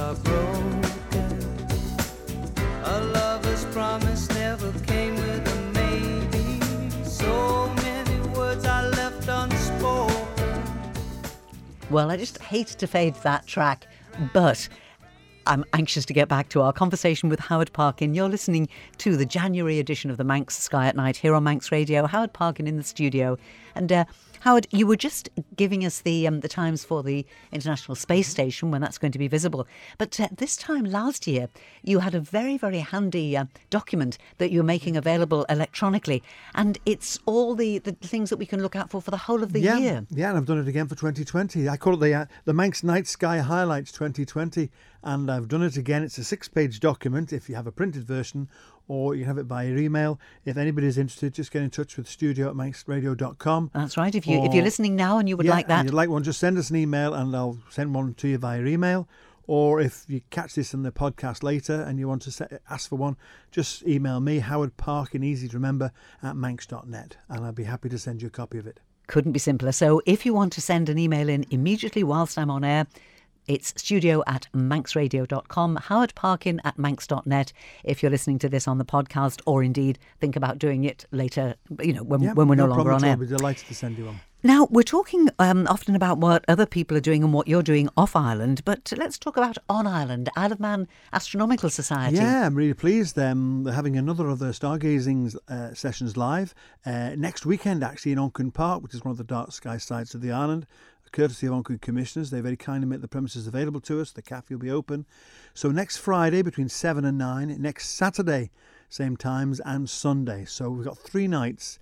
are 0.00 0.14
broken. 0.14 0.82
A 2.84 3.00
lover's 3.12 3.64
promise 3.66 4.28
never 4.30 4.72
came 4.80 5.14
with 5.14 5.46
a 5.46 5.56
maybe. 5.78 6.60
So 7.04 7.68
many 7.76 8.18
words 8.30 8.64
are 8.64 8.88
left 8.88 9.28
unspoken. 9.28 10.62
Well, 11.90 12.10
I 12.10 12.16
just 12.16 12.38
hate 12.38 12.68
to 12.68 12.86
fade 12.86 13.14
that 13.16 13.46
track, 13.46 13.86
but 14.32 14.68
I'm 15.46 15.64
anxious 15.74 16.06
to 16.06 16.14
get 16.14 16.28
back 16.28 16.48
to 16.50 16.62
our 16.62 16.72
conversation 16.72 17.28
with 17.28 17.40
Howard 17.40 17.72
Parkin. 17.72 18.14
You're 18.14 18.28
listening 18.28 18.68
to 18.98 19.16
the 19.16 19.26
January 19.26 19.78
edition 19.78 20.10
of 20.10 20.16
the 20.16 20.24
Manx 20.24 20.56
Sky 20.56 20.86
at 20.86 20.96
Night 20.96 21.16
here 21.18 21.34
on 21.34 21.44
Manx 21.44 21.70
Radio. 21.70 22.06
Howard 22.06 22.32
Parkin 22.32 22.66
in 22.66 22.76
the 22.76 22.82
studio. 22.82 23.36
And 23.74 23.92
uh, 23.92 24.04
Howard, 24.40 24.66
you 24.70 24.86
were 24.86 24.96
just 24.96 25.28
giving 25.54 25.84
us 25.84 26.00
the 26.00 26.26
um, 26.26 26.40
the 26.40 26.48
times 26.48 26.82
for 26.82 27.02
the 27.02 27.26
International 27.52 27.94
Space 27.94 28.26
Station 28.28 28.70
when 28.70 28.80
that's 28.80 28.96
going 28.96 29.12
to 29.12 29.18
be 29.18 29.28
visible. 29.28 29.66
But 29.98 30.18
uh, 30.18 30.28
this 30.32 30.56
time 30.56 30.84
last 30.84 31.26
year, 31.26 31.50
you 31.82 31.98
had 31.98 32.14
a 32.14 32.20
very, 32.20 32.56
very 32.56 32.78
handy 32.78 33.36
uh, 33.36 33.44
document 33.68 34.16
that 34.38 34.50
you're 34.50 34.64
making 34.64 34.96
available 34.96 35.44
electronically. 35.50 36.22
And 36.54 36.78
it's 36.86 37.18
all 37.26 37.54
the, 37.54 37.80
the 37.80 37.92
things 37.92 38.30
that 38.30 38.38
we 38.38 38.46
can 38.46 38.62
look 38.62 38.74
out 38.74 38.90
for 38.90 39.02
for 39.02 39.10
the 39.10 39.18
whole 39.18 39.42
of 39.42 39.52
the 39.52 39.60
yeah, 39.60 39.76
year. 39.76 40.06
Yeah, 40.10 40.30
and 40.30 40.38
I've 40.38 40.46
done 40.46 40.58
it 40.58 40.68
again 40.68 40.88
for 40.88 40.94
2020. 40.94 41.68
I 41.68 41.76
call 41.76 41.94
it 41.94 42.00
the 42.00 42.14
uh, 42.14 42.24
the 42.46 42.54
Manx 42.54 42.82
Night 42.82 43.06
Sky 43.06 43.38
Highlights 43.40 43.92
2020, 43.92 44.70
and 45.02 45.30
I've 45.30 45.48
done 45.48 45.62
it 45.62 45.76
again. 45.76 46.02
It's 46.02 46.16
a 46.16 46.24
six-page 46.24 46.80
document. 46.80 47.32
If 47.32 47.50
you 47.50 47.56
have 47.56 47.66
a 47.66 47.72
printed 47.72 48.04
version, 48.04 48.48
or 48.90 49.14
you 49.14 49.20
can 49.20 49.28
have 49.28 49.38
it 49.38 49.46
by 49.46 49.66
email. 49.66 50.18
If 50.44 50.56
anybody's 50.56 50.98
interested, 50.98 51.32
just 51.32 51.52
get 51.52 51.62
in 51.62 51.70
touch 51.70 51.96
with 51.96 52.08
studio 52.08 52.50
at 52.50 52.56
manxradio.com. 52.56 53.70
That's 53.72 53.96
right. 53.96 54.12
If 54.12 54.26
you 54.26 54.44
if 54.44 54.52
you're 54.52 54.64
listening 54.64 54.96
now 54.96 55.18
and 55.18 55.28
you 55.28 55.36
would 55.36 55.46
yeah, 55.46 55.52
like 55.52 55.66
and 55.66 55.70
that, 55.70 55.84
you'd 55.84 55.94
like 55.94 56.08
one, 56.08 56.24
just 56.24 56.40
send 56.40 56.58
us 56.58 56.70
an 56.70 56.76
email, 56.76 57.14
and 57.14 57.34
I'll 57.36 57.58
send 57.70 57.94
one 57.94 58.14
to 58.14 58.26
you 58.26 58.38
via 58.38 58.64
email. 58.64 59.06
Or 59.46 59.80
if 59.80 60.04
you 60.08 60.22
catch 60.30 60.54
this 60.54 60.74
in 60.74 60.82
the 60.82 60.90
podcast 60.92 61.42
later 61.44 61.80
and 61.82 61.98
you 61.98 62.08
want 62.08 62.22
to 62.22 62.30
se- 62.32 62.58
ask 62.68 62.88
for 62.88 62.96
one, 62.96 63.16
just 63.50 63.84
email 63.86 64.20
me, 64.20 64.38
Howard 64.40 64.76
Parkin, 64.76 65.22
easy 65.24 65.48
to 65.48 65.56
remember, 65.56 65.92
at 66.22 66.36
manx.net, 66.36 67.16
and 67.28 67.44
I'll 67.44 67.52
be 67.52 67.64
happy 67.64 67.88
to 67.88 67.98
send 67.98 68.22
you 68.22 68.28
a 68.28 68.30
copy 68.30 68.58
of 68.58 68.66
it. 68.66 68.80
couldn't 69.08 69.32
be 69.32 69.40
simpler. 69.40 69.72
So 69.72 70.02
if 70.06 70.24
you 70.24 70.34
want 70.34 70.52
to 70.52 70.60
send 70.60 70.88
an 70.88 70.98
email 70.98 71.28
in 71.28 71.44
immediately 71.50 72.04
whilst 72.04 72.38
I'm 72.38 72.50
on 72.50 72.62
air, 72.64 72.86
it's 73.46 73.74
studio 73.76 74.22
at 74.26 74.48
manxradio.com, 74.54 75.76
Howard 75.76 76.14
Parkin 76.14 76.60
at 76.64 76.76
manx.net 76.76 77.52
if 77.84 78.02
you're 78.02 78.10
listening 78.10 78.38
to 78.40 78.48
this 78.48 78.68
on 78.68 78.78
the 78.78 78.84
podcast, 78.84 79.40
or 79.46 79.62
indeed 79.62 79.98
think 80.20 80.36
about 80.36 80.58
doing 80.58 80.84
it 80.84 81.04
later, 81.10 81.54
you 81.80 81.92
know, 81.92 82.02
when, 82.02 82.20
Yeah, 82.20 82.32
when 82.34 82.48
we're 82.48 82.54
no, 82.54 82.66
no 82.66 82.74
longer 82.74 82.92
on 82.92 83.04
air. 83.04 83.16
Be 83.16 83.26
delighted 83.26 83.66
to 83.66 83.74
send 83.74 83.98
you 83.98 84.08
on. 84.08 84.20
Now, 84.42 84.66
we're 84.70 84.82
talking 84.84 85.28
um, 85.38 85.66
often 85.66 85.94
about 85.94 86.16
what 86.16 86.46
other 86.48 86.64
people 86.64 86.96
are 86.96 87.00
doing 87.00 87.22
and 87.22 87.34
what 87.34 87.46
you're 87.46 87.62
doing 87.62 87.90
off 87.94 88.16
island, 88.16 88.64
but 88.64 88.90
let's 88.96 89.18
talk 89.18 89.36
about 89.36 89.58
on 89.68 89.86
island, 89.86 90.30
Isle 90.34 90.52
of 90.52 90.60
Man 90.60 90.88
Astronomical 91.12 91.68
Society. 91.68 92.16
Yeah, 92.16 92.46
I'm 92.46 92.54
really 92.54 92.72
pleased. 92.72 93.18
Um, 93.18 93.64
they're 93.64 93.74
having 93.74 93.98
another 93.98 94.28
of 94.28 94.38
their 94.38 94.52
stargazing 94.52 95.36
uh, 95.48 95.74
sessions 95.74 96.16
live 96.16 96.54
uh, 96.86 97.10
next 97.18 97.44
weekend, 97.44 97.84
actually, 97.84 98.12
in 98.12 98.18
Onchan 98.18 98.54
Park, 98.54 98.82
which 98.82 98.94
is 98.94 99.04
one 99.04 99.10
of 99.10 99.18
the 99.18 99.24
dark 99.24 99.52
sky 99.52 99.76
sites 99.76 100.14
of 100.14 100.22
the 100.22 100.32
island. 100.32 100.66
Courtesy 101.12 101.46
of 101.46 101.52
Onchan 101.54 101.80
Commissioners, 101.80 102.30
they 102.30 102.40
very 102.40 102.56
kindly 102.56 102.86
make 102.86 103.00
the 103.00 103.08
premises 103.08 103.46
available 103.46 103.80
to 103.82 104.00
us. 104.00 104.12
The 104.12 104.22
cafe 104.22 104.54
will 104.54 104.60
be 104.60 104.70
open. 104.70 105.06
So 105.54 105.70
next 105.70 105.98
Friday 105.98 106.42
between 106.42 106.68
7 106.68 107.04
and 107.04 107.18
9, 107.18 107.56
next 107.60 107.90
Saturday, 107.90 108.50
same 108.88 109.16
times, 109.16 109.60
and 109.64 109.88
Sunday. 109.88 110.44
So 110.44 110.70
we've 110.70 110.86
got 110.86 110.98
three 110.98 111.28
nights. 111.28 111.78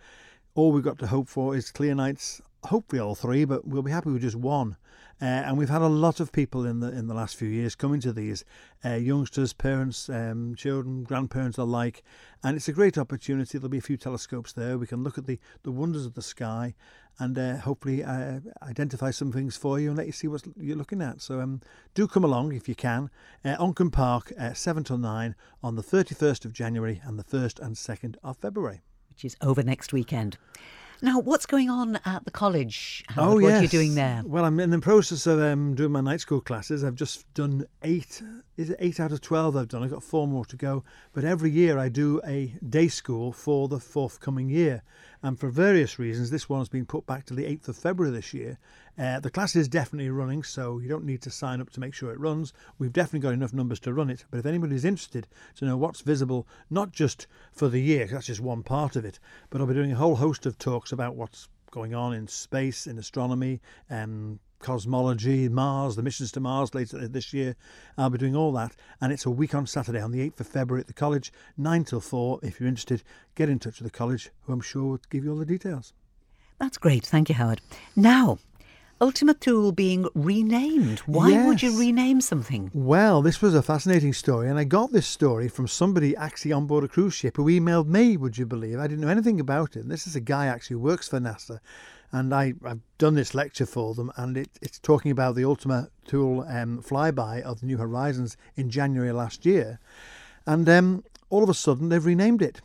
All 0.54 0.72
we've 0.72 0.84
got 0.84 0.98
to 0.98 1.06
hope 1.06 1.28
for 1.28 1.54
is 1.54 1.70
clear 1.70 1.94
nights, 1.94 2.40
hopefully 2.64 3.00
all 3.00 3.14
three, 3.14 3.44
but 3.44 3.66
we'll 3.66 3.82
be 3.82 3.90
happy 3.90 4.10
with 4.10 4.22
just 4.22 4.36
one. 4.36 4.76
Uh, 5.20 5.24
and 5.24 5.58
we've 5.58 5.68
had 5.68 5.82
a 5.82 5.88
lot 5.88 6.20
of 6.20 6.30
people 6.30 6.64
in 6.64 6.78
the 6.78 6.92
in 6.92 7.08
the 7.08 7.14
last 7.14 7.34
few 7.34 7.48
years 7.48 7.74
coming 7.74 8.00
to 8.00 8.12
these, 8.12 8.44
uh, 8.84 8.94
youngsters, 8.94 9.52
parents, 9.52 10.08
um, 10.08 10.54
children, 10.54 11.02
grandparents 11.02 11.58
alike, 11.58 12.04
and 12.44 12.56
it's 12.56 12.68
a 12.68 12.72
great 12.72 12.96
opportunity. 12.96 13.58
There'll 13.58 13.68
be 13.68 13.78
a 13.78 13.82
few 13.82 13.96
telescopes 13.96 14.52
there. 14.52 14.78
We 14.78 14.86
can 14.86 15.02
look 15.02 15.18
at 15.18 15.26
the, 15.26 15.40
the 15.64 15.72
wonders 15.72 16.06
of 16.06 16.14
the 16.14 16.22
sky, 16.22 16.74
and 17.18 17.38
uh, 17.38 17.57
hopefully 17.57 18.04
uh, 18.04 18.40
identify 18.62 19.11
some 19.11 19.33
things 19.33 19.57
for 19.57 19.81
you 19.81 19.88
and 19.88 19.96
let 19.96 20.07
you 20.07 20.12
see 20.12 20.28
what 20.28 20.42
you're 20.57 20.76
looking 20.76 21.02
at. 21.02 21.20
So 21.20 21.40
um, 21.40 21.61
do 21.94 22.07
come 22.07 22.24
along 22.24 22.52
if 22.52 22.68
you 22.68 22.74
can. 22.74 23.11
Uh, 23.44 23.57
Onchan 23.57 23.92
Park, 23.92 24.33
uh, 24.38 24.52
seven 24.54 24.85
till 24.85 24.98
nine 24.98 25.35
on 25.62 25.76
the 25.76 25.83
31st 25.83 26.44
of 26.44 26.52
January 26.52 27.00
and 27.04 27.18
the 27.18 27.24
1st 27.24 27.61
and 27.61 27.74
2nd 27.74 28.16
of 28.22 28.37
February. 28.38 28.83
Which 29.11 29.24
is 29.24 29.37
over 29.40 29.62
next 29.62 29.92
weekend. 29.92 30.38
Now, 31.00 31.20
what's 31.20 31.46
going 31.46 31.70
on 31.70 32.00
at 32.04 32.24
the 32.24 32.33
college? 32.33 33.04
Howard? 33.09 33.28
Oh, 33.28 33.35
what 33.35 33.48
yes. 33.50 33.61
are 33.61 33.62
you 33.62 33.68
doing 33.68 33.94
there? 33.94 34.22
Well, 34.26 34.44
I'm 34.44 34.59
in 34.59 34.70
the 34.70 34.81
process 34.81 35.28
of 35.28 35.40
um, 35.40 35.76
doing 35.76 35.92
my 35.92 36.00
night 36.00 36.20
school 36.20 36.40
classes. 36.40 36.83
I've 36.83 36.96
just 36.96 37.33
done 37.35 37.66
eight. 37.85 38.20
Is 38.57 38.70
it 38.70 38.78
eight 38.81 38.98
out 38.98 39.12
of 39.12 39.20
twelve? 39.20 39.57
I've 39.57 39.68
done. 39.68 39.85
I've 39.85 39.92
got 39.92 40.02
four 40.02 40.26
more 40.26 40.44
to 40.46 40.57
go. 40.57 40.83
But 41.12 41.22
every 41.22 41.52
year 41.52 41.78
I 41.78 41.88
do 41.88 42.20
a 42.26 42.52
day 42.68 42.88
school 42.88 43.33
for 43.33 43.68
the 43.68 43.78
forthcoming 43.78 44.48
year, 44.48 44.83
and 45.22 45.38
for 45.38 45.48
various 45.48 45.98
reasons, 45.98 46.31
this 46.31 46.48
one's 46.48 46.68
been 46.68 46.87
put 46.87 47.07
back 47.07 47.24
to 47.26 47.35
the 47.35 47.46
eighth 47.46 47.68
of 47.68 47.76
February 47.76 48.14
this 48.14 48.33
year. 48.33 48.59
Uh, 48.98 49.18
the 49.20 49.31
class 49.31 49.57
is 49.57 49.68
definitely 49.68 50.11
running, 50.11 50.42
so 50.42 50.78
you 50.78 50.88
don't 50.88 51.04
need 51.04 51.22
to 51.22 51.31
sign 51.31 51.61
up 51.61 51.70
to 51.70 51.81
make 51.81 51.94
sure 51.94 52.12
it 52.12 52.20
runs. 52.20 52.52
We've 52.78 52.92
definitely 52.92 53.20
got 53.20 53.35
enough 53.35 53.52
numbers 53.52 53.81
to 53.81 53.92
run 53.92 54.11
it. 54.11 54.24
But 54.31 54.38
if 54.38 54.46
anybody's 54.46 54.85
interested 54.85 55.26
to 55.57 55.64
know 55.64 55.76
what's 55.76 56.00
visible, 56.00 56.46
not 56.70 56.92
just 56.92 57.26
for 57.52 57.68
the 57.68 57.81
year, 57.81 58.07
that's 58.07 58.26
just 58.26 58.40
one 58.40 58.62
part 58.62 58.96
of 58.96 59.04
it, 59.04 59.18
but 59.50 59.61
I'll 59.61 59.66
be 59.66 59.74
doing 59.74 59.92
a 59.92 59.96
whole 59.96 60.16
host 60.16 60.46
of 60.46 60.59
talks 60.59 60.92
about 60.92 61.16
what's 61.16 61.48
going 61.70 61.94
on 61.94 62.14
in 62.14 62.28
space, 62.28 62.87
in 62.87 62.98
astronomy, 62.98 63.61
um, 63.90 64.40
cosmology, 64.58 65.48
Mars, 65.48 65.96
the 65.96 66.02
missions 66.02 66.32
to 66.32 66.40
Mars 66.40 66.74
later 66.74 67.06
this 67.08 67.32
year. 67.32 67.56
I'll 67.96 68.10
be 68.10 68.18
doing 68.18 68.36
all 68.36 68.52
that. 68.52 68.74
And 69.00 69.12
it's 69.12 69.26
a 69.26 69.30
week 69.30 69.54
on 69.54 69.66
Saturday, 69.66 70.00
on 70.00 70.12
the 70.12 70.28
8th 70.30 70.40
of 70.40 70.46
February 70.46 70.80
at 70.80 70.86
the 70.86 70.92
college, 70.92 71.32
9 71.56 71.84
till 71.84 72.00
4. 72.00 72.40
If 72.42 72.60
you're 72.60 72.68
interested, 72.68 73.02
get 73.34 73.48
in 73.48 73.58
touch 73.58 73.80
with 73.80 73.90
the 73.90 73.96
college, 73.96 74.30
who 74.42 74.52
I'm 74.52 74.60
sure 74.60 74.84
will 74.84 75.00
give 75.10 75.24
you 75.24 75.32
all 75.32 75.38
the 75.38 75.46
details. 75.46 75.92
That's 76.58 76.78
great. 76.78 77.06
Thank 77.06 77.28
you, 77.28 77.36
Howard. 77.36 77.60
Now, 77.94 78.38
Ultima 79.00 79.34
Thule 79.34 79.70
being 79.70 80.08
renamed. 80.14 80.98
Why 81.00 81.46
would 81.46 81.62
you 81.62 81.78
rename 81.78 82.20
something? 82.20 82.72
Well, 82.74 83.22
this 83.22 83.40
was 83.40 83.54
a 83.54 83.62
fascinating 83.62 84.12
story, 84.12 84.48
and 84.48 84.58
I 84.58 84.64
got 84.64 84.90
this 84.90 85.06
story 85.06 85.48
from 85.48 85.68
somebody 85.68 86.16
actually 86.16 86.50
on 86.50 86.66
board 86.66 86.82
a 86.82 86.88
cruise 86.88 87.14
ship 87.14 87.36
who 87.36 87.44
emailed 87.44 87.86
me, 87.86 88.16
would 88.16 88.36
you 88.36 88.44
believe? 88.44 88.80
I 88.80 88.88
didn't 88.88 89.02
know 89.02 89.08
anything 89.08 89.38
about 89.38 89.76
it. 89.76 89.82
And 89.82 89.90
this 89.90 90.08
is 90.08 90.16
a 90.16 90.20
guy 90.20 90.46
actually 90.46 90.74
who 90.74 90.80
works 90.80 91.06
for 91.06 91.20
NASA, 91.20 91.60
and 92.12 92.34
I, 92.34 92.54
I've 92.64 92.80
done 92.96 93.14
this 93.14 93.34
lecture 93.34 93.66
for 93.66 93.94
them, 93.94 94.10
and 94.16 94.36
it, 94.36 94.48
it's 94.62 94.78
talking 94.78 95.10
about 95.10 95.34
the 95.34 95.44
Ultima 95.44 95.88
Thule 96.06 96.44
um, 96.48 96.82
flyby 96.82 97.42
of 97.42 97.60
the 97.60 97.66
New 97.66 97.76
Horizons 97.76 98.36
in 98.56 98.70
January 98.70 99.12
last 99.12 99.44
year. 99.44 99.78
And 100.46 100.68
um, 100.68 101.04
all 101.28 101.42
of 101.42 101.50
a 101.50 101.54
sudden, 101.54 101.88
they've 101.88 102.04
renamed 102.04 102.42
it. 102.42 102.62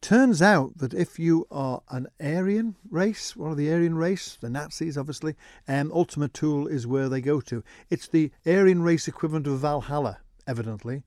turns 0.00 0.40
out 0.40 0.78
that 0.78 0.94
if 0.94 1.18
you 1.18 1.46
are 1.50 1.82
an 1.90 2.06
Aryan 2.20 2.76
race, 2.90 3.36
one 3.36 3.50
of 3.50 3.56
the 3.56 3.70
Aryan 3.72 3.96
race, 3.96 4.38
the 4.40 4.48
Nazis 4.48 4.96
obviously, 4.96 5.34
um, 5.68 5.90
Ultima 5.92 6.28
Thule 6.28 6.66
is 6.66 6.86
where 6.86 7.08
they 7.08 7.20
go 7.20 7.40
to. 7.42 7.62
It's 7.90 8.08
the 8.08 8.30
Aryan 8.46 8.82
race 8.82 9.08
equivalent 9.08 9.46
of 9.46 9.58
Valhalla, 9.58 10.18
evidently. 10.46 11.02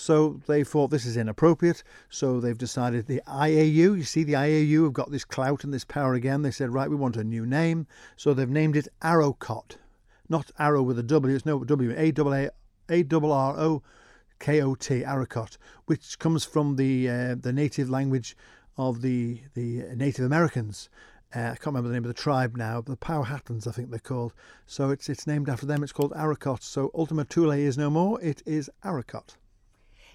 So 0.00 0.40
they 0.46 0.64
thought 0.64 0.88
this 0.88 1.04
is 1.04 1.18
inappropriate. 1.18 1.82
So 2.08 2.40
they've 2.40 2.56
decided 2.56 3.06
the 3.06 3.20
IAU, 3.28 3.74
you 3.74 4.02
see, 4.02 4.24
the 4.24 4.32
IAU 4.32 4.84
have 4.84 4.94
got 4.94 5.10
this 5.10 5.26
clout 5.26 5.62
and 5.62 5.74
this 5.74 5.84
power 5.84 6.14
again. 6.14 6.40
They 6.40 6.50
said, 6.50 6.72
right, 6.72 6.88
we 6.88 6.96
want 6.96 7.18
a 7.18 7.22
new 7.22 7.44
name. 7.44 7.86
So 8.16 8.32
they've 8.32 8.48
named 8.48 8.76
it 8.76 8.88
Arrokoth. 9.02 9.76
Not 10.30 10.52
Arrow 10.58 10.82
with 10.82 10.98
a 10.98 11.02
W, 11.02 11.34
it's 11.34 11.44
no 11.44 11.62
W, 11.64 11.90
A 11.90 12.12
A 12.16 12.50
A 12.88 13.04
R 13.12 13.24
R 13.30 13.58
O 13.58 13.82
K 14.38 14.62
O 14.62 14.74
T, 14.74 15.02
Arrokoth, 15.02 15.58
which 15.84 16.18
comes 16.18 16.46
from 16.46 16.76
the 16.76 17.06
uh, 17.06 17.34
the 17.34 17.52
native 17.52 17.90
language 17.90 18.36
of 18.78 19.02
the 19.02 19.42
the 19.54 19.82
Native 19.94 20.24
Americans. 20.24 20.88
Uh, 21.34 21.40
I 21.40 21.56
can't 21.56 21.66
remember 21.66 21.88
the 21.88 21.94
name 21.94 22.04
of 22.04 22.08
the 22.08 22.22
tribe 22.22 22.56
now, 22.56 22.80
but 22.80 22.98
the 22.98 23.06
Powhatans, 23.06 23.66
I 23.66 23.72
think 23.72 23.90
they're 23.90 23.98
called. 23.98 24.32
So 24.66 24.88
it's 24.88 25.10
it's 25.10 25.26
named 25.26 25.50
after 25.50 25.66
them. 25.66 25.82
It's 25.82 25.92
called 25.92 26.12
Arrokoth. 26.12 26.62
So 26.62 26.90
Ultima 26.94 27.24
Thule 27.24 27.50
is 27.50 27.76
no 27.76 27.90
more. 27.90 28.18
It 28.22 28.42
is 28.46 28.70
Arrokoth. 28.82 29.36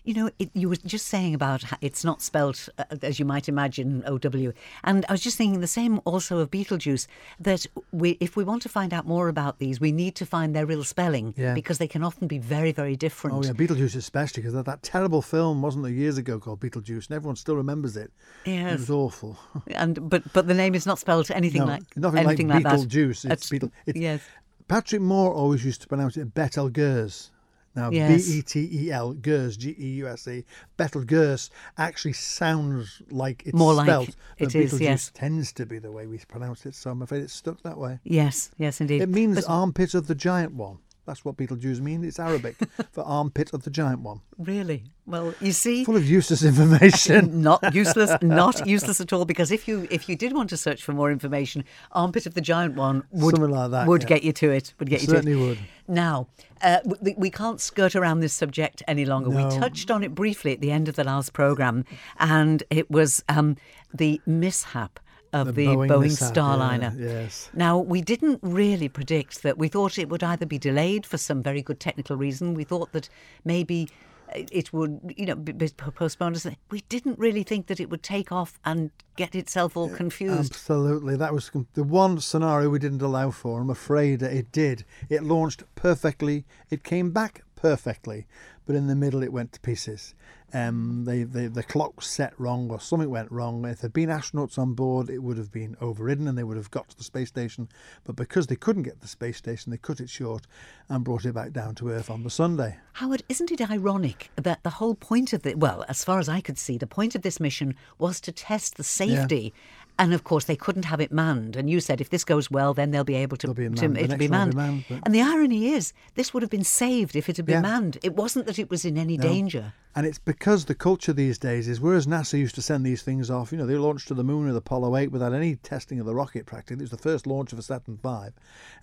You 0.06 0.13
know, 0.13 0.30
it, 0.38 0.52
you 0.54 0.70
were 0.70 0.76
just 0.76 1.08
saying 1.08 1.34
about 1.34 1.63
it's 1.82 2.04
not 2.06 2.22
spelt 2.22 2.70
uh, 2.78 2.84
as 3.02 3.18
you 3.20 3.26
might 3.26 3.50
imagine 3.50 4.04
OW. 4.06 4.52
And 4.84 5.04
I 5.10 5.12
was 5.12 5.22
just 5.22 5.36
thinking 5.38 5.62
the 5.62 5.68
same 5.68 6.00
also 6.06 6.38
of 6.38 6.52
Beetlejuice 6.52 7.08
that 7.39 7.65
we, 7.91 8.12
if 8.20 8.38
we 8.38 8.44
want 8.44 8.62
to 8.62 8.70
find 8.70 8.94
out 8.94 9.08
more 9.08 9.28
about 9.30 9.58
these, 9.58 9.82
we 9.82 9.91
need 9.91 10.13
to 10.15 10.26
find 10.26 10.56
their 10.56 10.65
real 10.68 10.84
spelling 10.84 11.34
Yeah. 11.36 11.56
because 11.56 11.80
they 11.80 11.88
can 11.88 12.04
often 12.04 12.28
be 12.28 12.38
very, 12.38 12.72
very 12.72 12.96
different. 12.96 13.36
Oh 13.36 13.44
yeah, 13.44 13.54
Beetlejuice 13.54 13.96
especially 13.96 14.41
because 14.44 14.54
that, 14.54 14.65
that 14.65 14.84
terrible 14.84 15.24
film 15.24 15.62
wasn't 15.63 15.84
there 15.86 15.94
years 15.94 16.18
ago 16.20 16.39
called 16.39 16.60
Beetlejuice, 16.60 17.08
and 17.08 17.15
everyone 17.15 17.36
still 17.36 17.56
remembers 17.56 17.98
it. 17.98 18.12
It 18.46 18.80
was 18.80 18.89
awful. 18.91 19.38
And 19.68 20.10
but 20.10 20.22
but 20.34 20.48
the 20.48 20.54
name 20.54 20.76
is 20.76 20.86
not 20.86 21.00
spelled 21.00 21.32
anything 21.32 21.62
no, 21.62 21.68
like 21.68 21.98
nothing 21.98 22.20
anything 22.26 22.48
like 22.48 22.63
like, 22.63 22.80
that. 22.80 22.88
Beetlejuice. 22.88 23.10
It's 23.10 23.26
It's- 23.26 23.50
Beetle. 23.50 23.72
It's, 23.88 23.98
yes. 24.00 24.22
Patrick 24.68 25.02
Moore 25.02 25.32
always 25.34 25.63
used 25.65 25.82
to 25.82 25.88
pronounce 25.88 26.18
it 26.18 26.34
Betelgeuse. 26.34 27.32
Now, 27.76 27.90
Yes. 27.92 28.28
B 28.28 28.38
E 28.38 28.42
T 28.42 28.70
E 28.72 28.92
L, 28.92 29.14
Geuse, 29.14 29.58
G 29.58 29.76
E 29.78 29.88
U 29.98 30.08
S 30.08 30.28
E. 30.28 30.46
Betelgeuse 30.78 31.50
actually 31.78 32.14
sounds 32.14 33.02
like 33.10 33.44
it's 33.46 33.54
More 33.58 33.74
like 33.74 33.86
spelt. 33.88 34.16
but 34.40 34.56
it 34.56 34.56
is, 34.56 34.80
yes. 34.80 35.12
tends 35.14 35.52
to 35.54 35.66
be 35.66 35.80
the 35.80 35.92
way 35.92 36.08
we 36.08 36.18
pronounce 36.20 36.66
it, 36.66 36.76
so 36.76 36.90
I'm 36.90 37.02
afraid 37.02 37.24
it's 37.24 37.34
stuck 37.34 37.62
that 37.64 37.78
way. 37.78 38.00
Yes, 38.04 38.52
yes, 38.58 38.80
indeed. 38.82 39.02
It 39.02 39.10
means 39.10 39.36
But 39.36 39.50
armpit 39.50 39.94
of 39.94 40.08
the 40.08 40.16
giant 40.16 40.54
one. 40.54 40.78
That's 41.06 41.24
what 41.24 41.38
Beetlejuice 41.38 41.80
means. 41.80 42.06
It's 42.06 42.20
Arabic 42.20 42.56
for 42.91 43.04
armpit 43.04 43.54
of 43.54 43.63
the 43.63 43.70
giant 43.70 44.00
one. 44.02 44.22
really, 44.39 44.86
well, 45.06 45.36
you 45.39 45.52
see, 45.52 45.86
Full 45.86 45.96
of 45.96 46.10
useless 46.10 46.44
information. 46.44 47.41
not 47.44 47.76
useless, 47.76 48.12
not 48.24 48.65
useless 48.65 49.00
at 49.00 49.13
all. 49.13 49.26
Because 49.26 49.52
if 49.52 49.68
you 49.68 49.88
if 49.91 50.10
you 50.10 50.15
did 50.15 50.34
want 50.34 50.50
to 50.50 50.58
search 50.58 50.84
for 50.84 50.94
more 50.94 51.12
information, 51.12 51.63
armpit 51.91 52.26
of 52.26 52.34
the 52.34 52.41
giant 52.41 52.76
one 52.76 53.04
would 53.12 53.36
Something 53.36 53.52
like 53.52 53.72
that, 53.72 53.88
would 53.88 54.04
yeah. 54.04 54.10
get 54.10 54.24
you 54.24 54.34
to 54.34 54.50
it. 54.50 54.74
Would 54.80 54.89
get 54.89 55.02
you 55.02 55.08
to 55.08 55.13
it. 55.13 55.18
Certainly 55.18 55.41
it. 55.41 55.48
would. 55.48 55.60
Now, 55.88 56.28
uh, 56.62 56.80
we, 57.02 57.13
we 57.18 57.30
can't 57.30 57.62
skirt 57.62 57.96
around 57.96 58.22
this 58.22 58.34
subject 58.34 58.82
any 58.88 59.06
longer. 59.06 59.30
No. 59.30 59.46
We 59.46 59.58
touched 59.58 59.91
on 59.91 60.04
it 60.04 60.15
briefly 60.15 60.54
at 60.54 60.62
the 60.62 60.72
end 60.72 60.88
of 60.88 60.96
the 60.96 61.04
last 61.04 61.34
program, 61.34 61.86
and 62.20 62.63
it 62.72 62.89
was 62.89 63.24
um, 63.30 63.58
the 63.94 64.20
mishap 64.26 65.00
of 65.36 65.56
the, 65.56 65.67
Boeing, 65.67 66.02
mishap, 66.02 66.34
Starliner. 66.34 66.98
yeah, 67.00 67.06
yes. 67.06 67.50
Now, 67.54 67.78
we 67.78 68.02
didn't 68.02 68.39
really 68.41 68.88
predict 68.89 69.43
that. 69.43 69.58
We 69.58 69.67
thought 69.67 69.98
it 69.98 70.10
would 70.10 70.24
either 70.24 70.45
be 70.45 70.58
delayed 70.58 71.06
for 71.06 71.17
some 71.17 71.43
very 71.43 71.62
good 71.62 71.80
technical 71.80 72.15
reason. 72.15 72.54
We 72.54 72.63
thought 72.63 72.91
that 72.93 73.10
maybe 73.43 73.89
uh, 74.30 74.43
it 74.52 74.71
would, 74.74 75.13
you 75.17 75.26
know, 75.26 75.36
be 75.36 75.54
postponed. 75.95 76.41
We 76.71 76.82
didn't 76.89 77.19
really 77.19 77.43
think 77.43 77.67
that 77.67 77.80
it 77.80 77.89
would 77.89 78.04
take 78.04 78.32
off 78.32 78.60
and 78.63 78.91
get 79.17 79.36
itself 79.36 79.76
all 79.78 79.93
uh, 79.93 79.98
confused. 79.98 80.54
Absolutely. 80.54 81.15
That 81.15 81.34
was 81.34 81.52
the 81.74 81.84
one 81.84 82.19
scenario 82.19 82.69
we 82.69 82.80
didn't 82.80 83.02
allow 83.02 83.32
for. 83.32 83.62
I'm 83.62 83.69
afraid 83.69 84.19
that 84.21 84.34
it 84.34 84.52
did. 84.52 84.86
It 85.10 85.24
launched 85.24 85.63
perfectly. 85.76 86.45
It 86.69 86.84
came 86.84 87.12
back 87.12 87.43
perfectly. 87.56 88.26
But 88.65 88.76
in 88.76 88.88
the 88.88 88.95
middle, 88.95 89.21
it 89.21 89.32
went 89.32 89.52
to 89.54 89.60
pieces. 89.60 90.15
Um, 90.56 91.04
they, 91.04 91.24
they, 91.24 91.48
the 91.48 91.63
clock 91.63 92.02
set 92.02 92.34
wrong 92.39 92.72
or 92.72 92.80
something 92.80 93.10
went 93.10 93.30
wrong. 93.30 93.65
If 93.65 93.82
there'd 93.82 93.91
been 93.91 94.08
astronauts 94.08 94.58
on 94.58 94.74
board, 94.74 95.10
it 95.10 95.18
would 95.18 95.38
have 95.38 95.52
been 95.52 95.76
overridden 95.82 96.30
and 96.30 96.38
they 96.38 96.46
would 96.46 96.56
have 96.56 96.72
got 96.72 96.88
to 96.88 96.98
the 96.98 97.04
space 97.04 97.28
station. 97.28 97.68
But 98.06 98.15
because 98.15 98.48
they 98.48 98.56
couldn't 98.56 98.84
get 98.84 99.02
the 99.02 99.08
space 99.10 99.36
station, 99.36 99.72
they 99.72 99.78
cut 99.78 100.00
it 100.00 100.10
short 100.10 100.48
and 100.88 101.04
brought 101.04 101.26
it 101.26 101.34
back 101.34 101.52
down 101.52 101.76
to 101.76 101.89
Earth 101.89 102.10
on 102.10 102.24
the 102.24 102.30
Sunday. 102.30 102.78
Howard, 102.94 103.24
isn't 103.28 103.52
it 103.52 103.70
ironic 103.70 104.32
that 104.38 104.63
the 104.63 104.70
whole 104.70 104.96
point 104.96 105.34
of 105.34 105.41
the 105.41 105.56
well, 105.56 105.84
as 105.89 106.06
far 106.06 106.20
as 106.20 106.30
I 106.30 106.39
could 106.39 106.58
see, 106.58 106.78
the 106.78 106.88
point 106.88 107.15
of 107.15 107.22
this 107.22 107.41
mission 107.41 107.76
was 108.00 108.22
to 108.22 108.32
test 108.32 108.78
the 108.78 108.84
safety. 108.86 109.54
And 109.97 110.13
of 110.13 110.23
course, 110.25 110.43
they 110.45 110.58
couldn't 110.58 110.86
have 110.86 110.99
it 110.99 111.12
manned. 111.12 111.55
And 111.55 111.69
you 111.69 111.79
said 111.79 112.01
if 112.01 112.10
this 112.10 112.25
goes 112.25 112.51
well, 112.51 112.73
then 112.73 112.91
they'll 112.91 113.05
be 113.05 113.15
able 113.15 113.38
to, 113.38 113.53
be 113.53 113.69
to. 113.69 113.88
The 113.88 114.03
it'll 114.03 114.17
be 114.17 114.27
manned. 114.27 114.51
be 114.51 114.58
manned, 114.58 114.86
but- 114.89 114.99
And 115.03 115.15
the 115.15 115.21
irony 115.21 115.69
is, 115.69 115.93
this 116.15 116.34
would 116.34 116.43
have 116.43 116.49
been 116.49 116.65
saved 116.65 117.15
if 117.15 117.29
it 117.29 117.38
had 117.38 117.45
been 117.45 117.55
Yeah. 117.55 117.62
manned. 117.62 117.97
It 118.03 118.15
wasn't 118.15 118.45
that 118.47 118.60
it 118.60 118.69
was 118.69 118.84
in 118.84 118.97
any 118.97 119.15
danger. 119.17 119.73
And 119.97 120.05
it's 120.05 120.19
because 120.19 120.65
the 120.65 120.75
culture 120.75 121.13
these 121.13 121.38
days 121.38 121.69
is 121.69 121.79
whereas 121.79 122.05
NASA 122.05 122.38
used 122.38 122.55
to 122.55 122.62
send 122.62 122.86
these 122.86 123.01
things 123.01 123.31
off, 123.31 123.53
you 123.53 123.58
know, 123.58 123.65
they 123.65 123.77
launched 123.77 124.10
to 124.10 124.13
the 124.13 124.25
moon 124.25 124.45
with 124.45 124.58
Apollo 124.58 124.97
8 124.97 125.10
without 125.12 125.31
any 125.34 125.55
testing 125.55 126.01
of 126.01 126.05
the 126.05 126.13
rocket 126.13 126.45
practically. 126.45 126.81
It 126.81 126.91
was 126.91 126.91
the 126.91 126.97
first 126.97 127.25
launch 127.25 127.53
of 127.53 127.60
a 127.60 127.62
Saturn 127.62 127.97
V. 128.03 128.10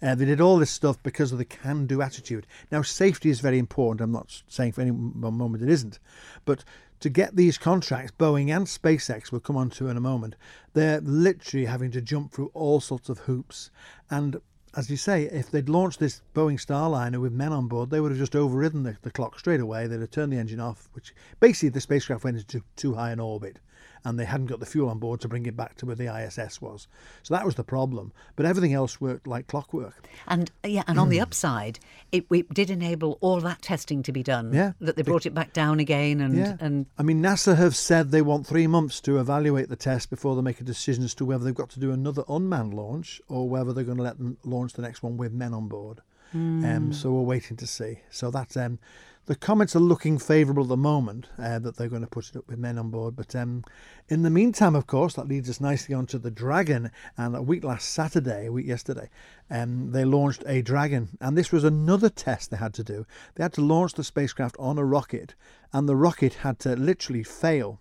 Uh, 0.01 0.15
they 0.15 0.25
did 0.25 0.41
all 0.41 0.57
this 0.57 0.71
stuff 0.71 1.03
because 1.03 1.31
of 1.31 1.37
the 1.37 1.45
can 1.45 1.87
do 1.87 2.01
attitude. 2.01 2.47
Now, 2.71 2.81
safety 2.81 3.29
is 3.29 3.41
very 3.41 3.59
important. 3.59 4.01
I'm 4.01 4.13
not 4.13 4.43
saying 4.49 4.73
for 4.73 4.81
any 4.81 4.93
moment 4.93 5.63
it 5.63 5.69
isn't. 5.69 5.99
But 6.47 6.65
to 7.03 7.11
get 7.11 7.35
these 7.35 7.59
contracts, 7.59 8.13
Boeing 8.17 8.55
and 8.55 8.65
SpaceX, 8.65 9.33
we'll 9.33 9.41
come 9.41 9.57
on 9.57 9.71
to 9.71 9.89
in 9.89 9.97
a 9.97 10.01
moment, 10.01 10.37
they're 10.73 11.01
literally 11.01 11.67
having 11.67 11.91
to 11.91 12.01
jump 12.01 12.33
through 12.33 12.53
all 12.55 12.81
sorts 12.81 13.09
of 13.09 13.19
hoops. 13.19 13.71
And 14.09 14.41
as 14.77 14.89
you 14.89 14.97
say, 14.97 15.25
if 15.25 15.51
they'd 15.51 15.69
launched 15.69 15.99
this 15.99 16.23
Boeing 16.33 16.65
Starliner 16.65 17.21
with 17.21 17.33
men 17.33 17.53
on 17.53 17.67
board, 17.67 17.91
they 17.91 18.01
would 18.01 18.13
have 18.13 18.21
just 18.21 18.37
overridden 18.37 18.85
the, 18.85 18.97
the 19.03 19.11
clock 19.11 19.37
straight 19.37 19.61
away. 19.61 19.89
They'd 19.89 20.01
have 20.01 20.13
turned 20.13 20.33
the 20.33 20.39
engine 20.39 20.61
off, 20.61 20.89
which 20.93 21.13
basically 21.41 21.71
the 21.71 21.81
spacecraft 21.81 22.23
went 22.23 22.37
into 22.37 22.63
too 22.77 22.95
high 22.95 23.11
an 23.11 23.19
orbit 23.19 23.59
and 24.05 24.19
they 24.19 24.25
hadn't 24.25 24.47
got 24.47 24.61
the 24.61 24.67
fuel 24.67 24.89
on 24.89 24.99
board 24.99 25.21
to 25.21 25.29
bring 25.29 25.47
it 25.47 25.57
back 25.57 25.77
to 25.77 25.87
where 25.87 25.95
the 25.95 26.07
ISS 26.07 26.61
was. 26.61 26.89
So 27.23 27.35
that 27.35 27.45
was 27.45 27.55
the 27.55 27.65
problem. 27.65 28.13
But 28.37 28.47
everything 28.47 28.73
else 28.73 29.01
worked 29.01 29.27
like 29.27 29.47
clockwork. 29.47 30.09
And 30.27 30.51
yeah, 30.65 30.83
and 30.87 30.99
on 30.99 31.09
the 31.09 31.21
upside, 31.21 31.79
it, 32.11 32.27
it 32.31 32.53
did 32.53 32.71
enable 32.71 33.19
all 33.21 33.41
that 33.41 33.63
testing 33.63 34.03
to 34.05 34.13
be 34.13 34.23
done. 34.23 34.53
Yeah. 34.53 34.73
That 34.81 34.97
they 34.97 35.03
brought 35.03 35.27
it 35.27 35.35
back 35.35 35.53
down 35.53 35.79
again 35.81 36.21
and 36.21 36.37
Yeah. 36.37 36.57
and 36.61 36.87
I 36.99 37.03
mean, 37.03 37.23
NASA 37.23 37.57
have 37.57 37.77
said 37.77 38.11
they 38.11 38.23
want 38.23 38.47
three 38.47 38.67
months 38.67 39.01
to 39.03 39.19
evaluate 39.19 39.69
the 39.69 39.77
test 39.77 40.11
before 40.11 40.35
they 40.37 40.43
make 40.43 40.61
a 40.61 40.65
decision 40.65 41.05
as 41.05 41.15
to 41.15 41.25
whether 41.25 41.45
they've 41.45 41.55
got 41.55 41.71
to 41.71 41.81
do 41.81 41.93
another 41.93 42.25
unmanned 42.29 42.75
launch 42.75 43.21
or 43.29 43.49
whether 43.49 43.73
they're 43.73 43.85
going 43.85 43.99
to 43.99 44.03
let 44.03 44.19
them 44.19 44.37
launch 44.45 44.73
the 44.73 44.83
next 44.83 45.03
one 45.03 45.17
with 45.17 45.33
men 45.33 45.55
on 45.55 45.69
board. 45.69 46.01
Um, 46.35 46.95
so 46.95 47.13
we're 47.13 47.21
waiting 47.21 47.59
to 47.59 47.67
see. 47.67 47.99
So 48.11 48.31
that's 48.31 48.57
um, 48.57 48.79
the 49.27 49.37
comments 49.37 49.77
are 49.77 49.81
looking 49.81 50.19
favourable 50.19 50.65
at 50.65 50.69
the 50.69 50.77
moment 50.77 51.29
uh, 51.39 51.61
that 51.61 51.77
they're 51.77 51.89
going 51.89 52.03
to 52.03 52.09
put 52.09 52.29
it 52.29 52.37
up 52.37 52.49
with 52.49 52.59
men 52.59 52.77
on 52.77 52.91
board. 52.91 53.15
But 53.15 53.37
um, 53.37 53.63
in 54.09 54.23
the 54.23 54.31
meantime, 54.31 54.75
of 54.75 54.89
course, 54.89 55.15
that 55.15 55.29
leads 55.29 55.49
us 55.49 55.61
nicely 55.61 55.95
on 55.95 56.07
to 56.07 56.19
the 56.19 56.31
Dragon. 56.31 56.91
And 57.17 57.37
a 57.37 57.43
week 57.43 57.63
last 57.63 57.91
Saturday, 57.91 58.47
a 58.47 58.53
week 58.53 58.67
yesterday, 58.67 59.09
um, 59.49 59.93
they 59.93 60.05
launched 60.05 60.43
a 60.47 60.61
Dragon. 60.61 61.11
And 61.21 61.39
this 61.39 61.53
was 61.53 61.63
another 61.63 62.09
test 62.09 62.51
they 62.51 62.57
had 62.57 62.75
to 62.75 62.83
do. 62.83 63.07
They 63.37 63.45
had 63.45 63.53
to 63.55 63.61
launch 63.61 63.95
the 63.95 64.03
spacecraft 64.03 64.57
on 64.59 64.77
a 64.77 64.85
rocket, 64.85 65.37
and 65.73 65.89
the 65.89 65.97
rocket 65.97 66.35
had 66.35 66.59
to 66.61 66.75
literally 66.75 67.23
fail. 67.23 67.79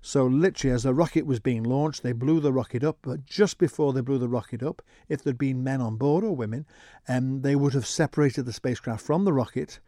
So 0.00 0.24
literally, 0.24 0.72
as 0.72 0.84
the 0.84 0.94
rocket 0.94 1.26
was 1.26 1.40
being 1.40 1.64
launched, 1.64 2.02
they 2.02 2.12
blew 2.12 2.40
the 2.40 2.52
rocket 2.52 2.82
up. 2.82 2.96
But 3.02 3.26
just 3.26 3.58
before 3.58 3.92
they 3.92 4.00
blew 4.00 4.16
the 4.16 4.28
rocket 4.28 4.62
up, 4.62 4.80
if 5.06 5.22
there'd 5.22 5.36
been 5.36 5.62
men 5.62 5.82
on 5.82 5.96
board 5.96 6.24
or 6.24 6.34
women, 6.34 6.64
um, 7.08 7.42
they 7.42 7.56
would 7.56 7.74
have 7.74 7.86
separated 7.86 8.46
the 8.46 8.54
spacecraft 8.54 9.04
from 9.04 9.26
the 9.26 9.34
rocket 9.34 9.80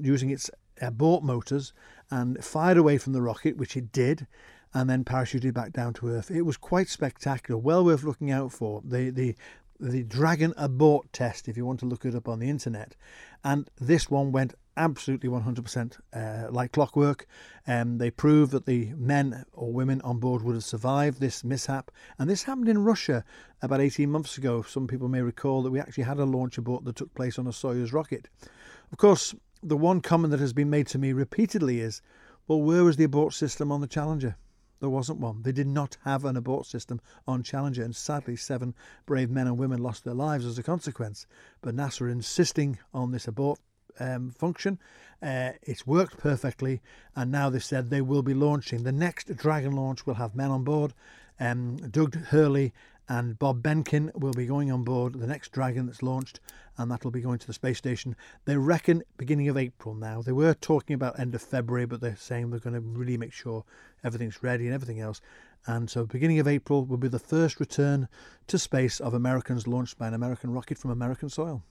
using 0.00 0.30
its 0.30 0.50
abort 0.80 1.22
motors 1.22 1.72
and 2.10 2.42
fired 2.44 2.76
away 2.76 2.98
from 2.98 3.12
the 3.12 3.22
rocket, 3.22 3.56
which 3.56 3.76
it 3.76 3.92
did, 3.92 4.26
and 4.74 4.88
then 4.88 5.04
parachuted 5.04 5.54
back 5.54 5.72
down 5.72 5.92
to 5.94 6.08
Earth. 6.08 6.30
It 6.30 6.42
was 6.42 6.56
quite 6.56 6.88
spectacular, 6.88 7.58
well 7.58 7.84
worth 7.84 8.04
looking 8.04 8.30
out 8.30 8.52
for. 8.52 8.82
The 8.84 9.10
the 9.10 9.34
the 9.80 10.04
Dragon 10.04 10.54
abort 10.56 11.12
test, 11.12 11.48
if 11.48 11.56
you 11.56 11.66
want 11.66 11.80
to 11.80 11.86
look 11.86 12.04
it 12.04 12.14
up 12.14 12.28
on 12.28 12.38
the 12.38 12.48
internet, 12.48 12.94
and 13.42 13.68
this 13.80 14.08
one 14.08 14.30
went 14.30 14.54
absolutely 14.76 15.28
100% 15.28 15.98
uh, 16.14 16.50
like 16.50 16.72
clockwork. 16.72 17.26
Um, 17.66 17.98
they 17.98 18.10
proved 18.10 18.52
that 18.52 18.64
the 18.64 18.92
men 18.96 19.44
or 19.52 19.72
women 19.72 20.00
on 20.02 20.18
board 20.18 20.42
would 20.42 20.54
have 20.54 20.64
survived 20.64 21.20
this 21.20 21.44
mishap, 21.44 21.90
and 22.18 22.30
this 22.30 22.44
happened 22.44 22.68
in 22.68 22.84
Russia 22.84 23.24
about 23.60 23.80
18 23.80 24.10
months 24.10 24.38
ago. 24.38 24.62
Some 24.62 24.86
people 24.86 25.08
may 25.08 25.20
recall 25.20 25.62
that 25.62 25.70
we 25.70 25.80
actually 25.80 26.04
had 26.04 26.18
a 26.18 26.24
launch 26.24 26.58
abort 26.58 26.84
that 26.84 26.96
took 26.96 27.12
place 27.14 27.38
on 27.38 27.46
a 27.46 27.50
Soyuz 27.50 27.92
rocket. 27.92 28.28
Of 28.92 28.98
course, 28.98 29.34
the 29.62 29.76
one 29.76 30.00
comment 30.00 30.30
that 30.32 30.40
has 30.40 30.52
been 30.52 30.70
made 30.70 30.86
to 30.88 30.98
me 30.98 31.12
repeatedly 31.12 31.80
is, 31.80 32.02
well, 32.48 32.60
where 32.60 32.84
was 32.84 32.96
the 32.96 33.04
abort 33.04 33.34
system 33.34 33.70
on 33.70 33.80
the 33.80 33.86
Challenger? 33.86 34.36
There 34.80 34.90
wasn't 34.90 35.20
one. 35.20 35.42
They 35.42 35.52
did 35.52 35.68
not 35.68 35.96
have 36.04 36.24
an 36.24 36.36
abort 36.36 36.66
system 36.66 37.00
on 37.28 37.44
Challenger, 37.44 37.84
and 37.84 37.94
sadly, 37.94 38.34
seven 38.34 38.74
brave 39.06 39.30
men 39.30 39.46
and 39.46 39.56
women 39.56 39.80
lost 39.80 40.04
their 40.04 40.14
lives 40.14 40.44
as 40.44 40.58
a 40.58 40.62
consequence. 40.62 41.26
But 41.60 41.76
NASA 41.76 42.10
insisting 42.10 42.78
on 42.92 43.12
this 43.12 43.28
abort 43.28 43.60
um, 44.00 44.30
function. 44.30 44.78
Uh, 45.22 45.52
it's 45.62 45.86
worked 45.86 46.18
perfectly, 46.18 46.80
and 47.14 47.30
now 47.30 47.48
they've 47.48 47.62
said 47.62 47.90
they 47.90 48.00
will 48.00 48.22
be 48.22 48.34
launching. 48.34 48.82
The 48.82 48.92
next 48.92 49.36
Dragon 49.36 49.72
launch 49.72 50.06
will 50.06 50.14
have 50.14 50.34
men 50.34 50.50
on 50.50 50.64
board. 50.64 50.94
Um, 51.38 51.76
Doug 51.76 52.16
Hurley 52.16 52.72
and 53.08 53.38
Bob 53.38 53.62
Behnken 53.62 54.14
will 54.14 54.32
be 54.32 54.46
going 54.46 54.70
on 54.70 54.84
board 54.84 55.14
the 55.14 55.26
next 55.26 55.52
Dragon 55.52 55.86
that's 55.86 56.02
launched, 56.02 56.40
and 56.78 56.90
that'll 56.90 57.10
be 57.10 57.20
going 57.20 57.38
to 57.38 57.46
the 57.46 57.52
space 57.52 57.78
station. 57.78 58.16
They 58.44 58.56
reckon 58.56 59.02
beginning 59.16 59.48
of 59.48 59.56
April 59.56 59.94
now. 59.94 60.22
They 60.22 60.32
were 60.32 60.54
talking 60.54 60.94
about 60.94 61.18
end 61.18 61.34
of 61.34 61.42
February, 61.42 61.86
but 61.86 62.00
they're 62.00 62.16
saying 62.16 62.50
they're 62.50 62.60
going 62.60 62.74
to 62.74 62.80
really 62.80 63.16
make 63.16 63.32
sure 63.32 63.64
everything's 64.04 64.42
ready 64.42 64.66
and 64.66 64.74
everything 64.74 65.00
else. 65.00 65.20
And 65.66 65.88
so, 65.88 66.06
beginning 66.06 66.38
of 66.38 66.48
April 66.48 66.84
will 66.84 66.96
be 66.96 67.08
the 67.08 67.18
first 67.18 67.60
return 67.60 68.08
to 68.48 68.58
space 68.58 69.00
of 69.00 69.14
Americans 69.14 69.66
launched 69.66 69.98
by 69.98 70.08
an 70.08 70.14
American 70.14 70.50
rocket 70.50 70.78
from 70.78 70.90
American 70.90 71.28
soil. 71.28 71.62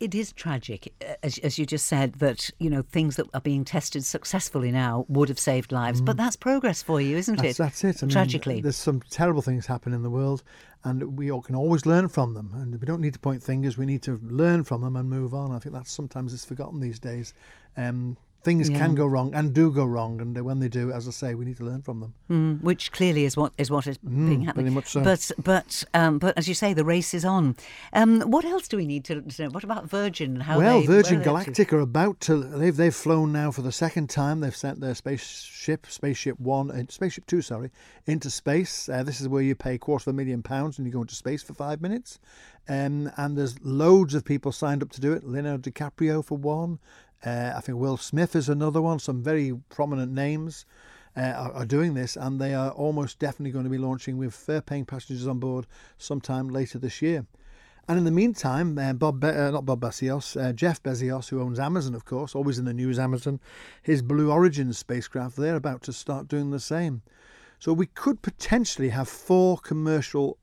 It 0.00 0.14
is 0.14 0.32
tragic, 0.32 0.94
uh, 1.06 1.14
as, 1.22 1.36
as 1.38 1.58
you 1.58 1.66
just 1.66 1.84
said, 1.84 2.14
that 2.14 2.50
you 2.58 2.70
know 2.70 2.80
things 2.80 3.16
that 3.16 3.26
are 3.34 3.40
being 3.40 3.64
tested 3.64 4.02
successfully 4.04 4.72
now 4.72 5.04
would 5.08 5.28
have 5.28 5.38
saved 5.38 5.72
lives. 5.72 6.00
But 6.00 6.16
that's 6.16 6.36
progress 6.36 6.82
for 6.82 7.02
you, 7.02 7.18
isn't 7.18 7.36
That's, 7.36 7.60
it? 7.60 7.62
that's 7.62 7.84
it. 7.84 8.02
I 8.02 8.06
mean, 8.06 8.12
Tragically, 8.12 8.60
there's 8.62 8.76
some 8.76 9.02
terrible 9.10 9.42
things 9.42 9.66
happen 9.66 9.92
in 9.92 10.02
the 10.02 10.08
world, 10.08 10.42
and 10.84 11.18
we 11.18 11.30
all 11.30 11.42
can 11.42 11.54
always 11.54 11.84
learn 11.84 12.08
from 12.08 12.32
them. 12.32 12.50
And 12.54 12.80
we 12.80 12.86
don't 12.86 13.02
need 13.02 13.12
to 13.12 13.18
point 13.18 13.42
fingers. 13.42 13.76
We 13.76 13.84
need 13.84 14.02
to 14.04 14.18
learn 14.22 14.64
from 14.64 14.80
them 14.80 14.96
and 14.96 15.08
move 15.08 15.34
on. 15.34 15.52
I 15.52 15.58
think 15.58 15.74
that's 15.74 15.92
sometimes 15.92 16.32
it's 16.32 16.46
forgotten 16.46 16.80
these 16.80 16.98
days. 16.98 17.34
Um, 17.76 18.16
things 18.42 18.70
Yeah. 18.70 18.78
can 18.78 18.94
go 18.94 19.06
wrong 19.06 19.34
and 19.34 19.52
do 19.52 19.70
go 19.70 19.84
wrong, 19.84 20.20
and 20.20 20.40
when 20.42 20.60
they 20.60 20.68
do, 20.68 20.90
as 20.90 21.06
I 21.06 21.10
say, 21.10 21.34
we 21.34 21.44
need 21.44 21.58
to 21.58 21.64
learn 21.64 21.82
from 21.82 22.00
them. 22.00 22.14
Mm, 22.30 22.62
which 22.62 22.90
clearly 22.92 23.24
is 23.24 23.36
what 23.36 23.52
is 23.58 23.70
what 23.70 23.86
is 23.86 23.98
being 23.98 24.42
happening. 24.42 24.80
so. 24.84 25.02
But 25.02 25.30
but 25.42 25.84
um, 25.94 26.18
but 26.18 26.36
as 26.38 26.48
you 26.48 26.54
say, 26.54 26.72
the 26.72 26.84
race 26.84 27.12
is 27.14 27.24
on. 27.24 27.56
Um, 27.92 28.22
what 28.22 28.44
else 28.44 28.68
do 28.68 28.76
we 28.76 28.86
need 28.86 29.04
to, 29.06 29.20
to 29.20 29.42
know? 29.44 29.50
What 29.50 29.64
about 29.64 29.88
Virgin? 29.88 30.40
How 30.40 30.58
well, 30.58 30.80
they, 30.80 30.86
Virgin 30.86 31.20
are 31.20 31.24
they 31.24 31.30
up 31.30 31.38
to? 31.38 31.44
Galactic 31.44 31.72
are 31.72 31.80
about 31.80 32.20
to. 32.20 32.36
They've 32.36 32.76
they've 32.76 32.94
flown 32.94 33.32
now 33.32 33.50
for 33.50 33.62
the 33.62 33.72
second 33.72 34.08
time. 34.10 34.40
They've 34.40 34.56
sent 34.56 34.80
their 34.80 34.94
spaceship, 34.94 35.86
Spaceship 35.88 36.40
One, 36.40 36.70
uh, 36.70 36.84
Spaceship 36.88 37.26
Two, 37.26 37.42
sorry, 37.42 37.70
into 38.06 38.30
space. 38.30 38.88
Uh, 38.88 39.02
this 39.02 39.20
is 39.20 39.28
where 39.28 39.42
you 39.42 39.54
pay 39.54 39.74
a 39.74 39.78
quarter 39.78 40.08
of 40.08 40.14
a 40.14 40.16
million 40.16 40.42
pounds 40.42 40.78
and 40.78 40.86
you 40.86 40.92
go 40.92 41.02
into 41.02 41.14
space 41.14 41.42
for 41.42 41.54
five 41.54 41.80
minutes. 41.80 42.18
Um, 42.68 43.10
and 43.16 43.36
there's 43.36 43.60
loads 43.62 44.14
of 44.14 44.24
people 44.24 44.52
signed 44.52 44.82
up 44.82 44.90
to 44.92 45.00
do 45.00 45.12
it. 45.12 45.24
Leonardo 45.24 45.70
DiCaprio 45.70 46.24
for 46.24 46.36
one. 46.38 46.78
Uh, 47.24 47.52
I 47.56 47.60
think 47.60 47.78
Will 47.78 47.96
Smith 47.96 48.34
is 48.34 48.48
another 48.48 48.80
one. 48.80 48.98
Some 48.98 49.22
very 49.22 49.52
prominent 49.68 50.12
names. 50.12 50.64
Uh, 51.16 51.22
are, 51.22 51.52
are 51.52 51.66
doing 51.66 51.94
this, 51.94 52.16
and 52.16 52.40
they 52.40 52.54
are 52.54 52.70
almost 52.70 53.18
definitely 53.18 53.50
going 53.50 53.64
to 53.64 53.70
be 53.70 53.76
launching 53.78 54.16
with 54.16 54.32
fare-paying 54.32 54.84
passengers 54.84 55.26
on 55.26 55.40
board 55.40 55.66
sometime 55.98 56.48
later 56.48 56.78
this 56.78 57.02
year. 57.02 57.26
And 57.88 57.98
in 57.98 58.04
the 58.04 58.12
meantime, 58.12 58.78
uh, 58.78 58.92
Bob, 58.92 59.18
Be- 59.18 59.26
uh, 59.26 59.50
not 59.50 59.66
Bob 59.66 59.80
Bezos, 59.80 60.40
uh, 60.40 60.52
Jeff 60.52 60.80
Bezos, 60.80 61.28
who 61.28 61.40
owns 61.40 61.58
Amazon, 61.58 61.96
of 61.96 62.04
course, 62.04 62.36
always 62.36 62.60
in 62.60 62.64
the 62.64 62.72
news, 62.72 63.00
Amazon, 63.00 63.40
his 63.82 64.00
Blue 64.00 64.30
Origin 64.30 64.72
spacecraft, 64.72 65.34
they're 65.34 65.56
about 65.56 65.82
to 65.82 65.92
start 65.92 66.28
doing 66.28 66.52
the 66.52 66.60
same. 66.60 67.02
So 67.58 67.72
we 67.72 67.86
could 67.86 68.22
potentially 68.22 68.90
have 68.90 69.08
four 69.08 69.58
commercial 69.58 70.38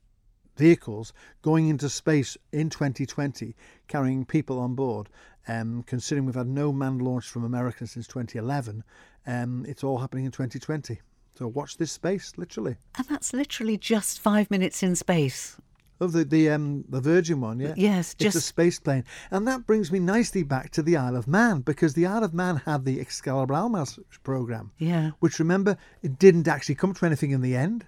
vehicles 0.57 1.13
going 1.41 1.69
into 1.69 1.87
space 1.87 2.37
in 2.51 2.69
2020, 2.69 3.55
carrying 3.87 4.25
people 4.25 4.59
on 4.59 4.75
board. 4.75 5.07
Um, 5.47 5.83
considering 5.88 6.25
we've 6.25 6.36
had 6.36 6.47
no 6.47 6.73
manned 6.73 7.01
launch 7.01 7.25
from 7.29 7.43
America 7.45 7.88
since 7.88 8.05
2011, 8.07 8.83
um, 9.25 9.65
it's 9.67 9.83
all 9.83 9.97
happening 9.99 10.25
in 10.25 10.31
2020. 10.31 10.99
So 11.38 11.47
watch 11.47 11.77
this 11.77 11.91
space, 11.91 12.33
literally. 12.38 12.75
And 12.97 13.07
that's 13.07 13.31
literally 13.33 13.77
just 13.77 14.19
five 14.19 14.49
minutes 14.51 14.83
in 14.83 14.95
space. 14.95 15.57
Of 15.99 16.12
the 16.12 16.23
the 16.25 16.51
um 16.51 16.83
the 16.89 17.01
Virgin 17.01 17.41
one, 17.41 17.60
yeah. 17.60 17.73
Yes, 17.75 18.15
it's 18.19 18.36
a 18.36 18.41
space 18.41 18.79
plane, 18.79 19.03
and 19.31 19.47
that 19.47 19.65
brings 19.65 19.91
me 19.91 19.97
nicely 19.97 20.43
back 20.43 20.69
to 20.73 20.83
the 20.83 20.95
Isle 20.95 21.15
of 21.15 21.27
Man 21.27 21.62
because 21.62 21.95
the 21.95 22.05
Isle 22.05 22.23
of 22.23 22.36
Man 22.36 22.57
had 22.65 22.86
the 22.86 22.99
Excalibur 22.99 23.55
Almaz 23.55 23.97
program, 24.21 24.71
Yeah. 24.77 25.12
which 25.21 25.39
remember 25.39 25.75
it 26.03 26.19
didn't 26.19 26.47
actually 26.47 26.75
come 26.75 26.93
to 26.93 27.05
anything 27.07 27.31
in 27.31 27.41
the 27.41 27.55
end, 27.55 27.88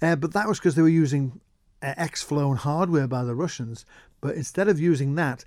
uh, 0.00 0.16
but 0.16 0.32
that 0.32 0.48
was 0.48 0.58
because 0.58 0.74
they 0.74 0.80
were 0.80 0.88
using 0.88 1.38
uh, 1.82 1.92
X-flown 1.98 2.56
hardware 2.56 3.06
by 3.06 3.24
the 3.24 3.34
Russians. 3.34 3.84
But 4.22 4.36
instead 4.36 4.68
of 4.68 4.80
using 4.80 5.14
that, 5.16 5.44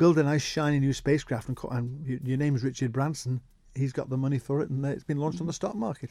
build 0.00 0.18
a 0.18 0.22
nice 0.22 0.42
shiny 0.42 0.80
new 0.80 0.94
spacecraft, 0.94 1.48
and, 1.48 1.58
and 1.70 2.20
your, 2.24 2.38
name's 2.38 2.64
Richard 2.64 2.90
Branson. 2.90 3.40
He's 3.74 3.92
got 3.92 4.08
the 4.08 4.16
money 4.16 4.38
for 4.38 4.62
it, 4.62 4.70
and 4.70 4.84
it's 4.86 5.04
been 5.04 5.18
launched 5.18 5.40
on 5.40 5.46
the 5.46 5.52
stock 5.52 5.76
market. 5.76 6.10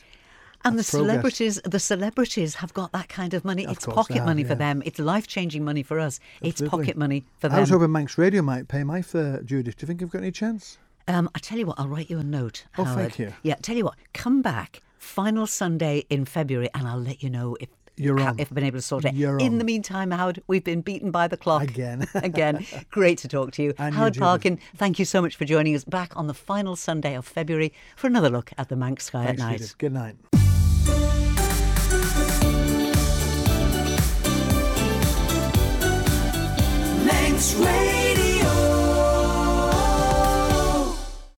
And 0.64 0.78
That's 0.78 0.92
the 0.92 0.98
progress. 0.98 1.12
celebrities, 1.12 1.62
the 1.66 1.80
celebrities 1.80 2.56
have 2.56 2.74
got 2.74 2.92
that 2.92 3.10
kind 3.10 3.34
of 3.34 3.44
money. 3.44 3.66
Of 3.66 3.72
it's 3.72 3.86
pocket 3.86 4.18
have, 4.18 4.26
money 4.26 4.44
for 4.44 4.56
them. 4.56 4.84
It's 4.86 5.00
life 5.00 5.26
changing 5.26 5.66
money 5.66 5.84
for 5.84 6.00
us. 6.00 6.20
It's 6.42 6.62
pocket 6.62 6.98
money 6.98 7.26
for 7.40 7.50
them. 7.50 7.58
I 7.58 7.62
was 7.62 7.70
hoping 7.70 7.92
Manx 7.92 8.18
Radio 8.18 8.42
might 8.42 8.68
pay 8.68 8.84
my 8.84 9.02
fare, 9.02 9.42
Judith. 9.42 9.78
Do 9.78 9.84
you 9.84 9.88
think 9.88 10.02
you've 10.02 10.12
got 10.12 10.20
any 10.20 10.32
chance? 10.32 10.78
Um, 11.08 11.30
I 11.34 11.40
tell 11.40 11.58
you 11.58 11.66
what, 11.66 11.80
I'll 11.80 11.88
write 11.88 12.10
you 12.10 12.20
a 12.20 12.24
note. 12.24 12.66
Oh, 12.78 12.84
Howard. 12.84 13.00
thank 13.00 13.20
you. 13.20 13.34
Yeah, 13.42 13.56
tell 13.56 13.76
you 13.76 13.86
what, 13.86 13.96
come 14.14 14.44
back 14.44 14.82
final 15.00 15.48
Sunday 15.48 16.04
in 16.10 16.26
February, 16.26 16.70
and 16.76 16.88
I'll 16.88 17.02
let 17.02 17.24
you 17.24 17.30
know 17.30 17.58
if 17.60 17.70
You're 18.00 18.20
on. 18.20 18.40
if 18.40 18.48
I've 18.50 18.56
been 18.56 18.64
able 18.64 18.78
to 18.78 18.82
sort 18.82 19.06
it. 19.06 19.14
You're 19.14 19.38
in 19.40 19.54
on. 19.54 19.58
the 19.58 19.64
meantime, 19.66 20.12
Howard, 20.12 20.42
we've 20.48 20.64
been 20.64 20.82
beaten 20.82 21.12
by 21.12 21.28
the 21.28 21.38
clock 21.38 21.64
Again. 21.64 22.08
Again, 22.16 22.66
great 22.90 23.18
to 23.20 23.28
talk 23.28 23.52
to 23.54 23.64
you, 23.64 23.74
And 23.78 23.94
Howard 23.94 24.14
Judith. 24.14 24.24
Parkin. 24.26 24.60
Thank 24.78 25.00
you 25.00 25.06
so 25.06 25.22
much 25.22 25.36
for 25.36 25.46
joining 25.46 25.76
us 25.76 25.84
back 25.84 26.16
on 26.16 26.28
the 26.28 26.34
final 26.34 26.76
Sunday 26.76 27.16
of 27.16 27.26
February 27.28 27.74
for 27.96 28.08
another 28.08 28.30
look 28.30 28.52
at 28.58 28.70
the 28.70 28.76
Manx 28.76 29.06
sky 29.06 29.26
Thanks, 29.26 29.42
at 29.42 29.46
night. 29.46 29.58
Judith. 29.58 29.78
Good 29.78 29.94
night. 29.94 30.16
Manx 37.06 37.54
Radio. 37.56 37.99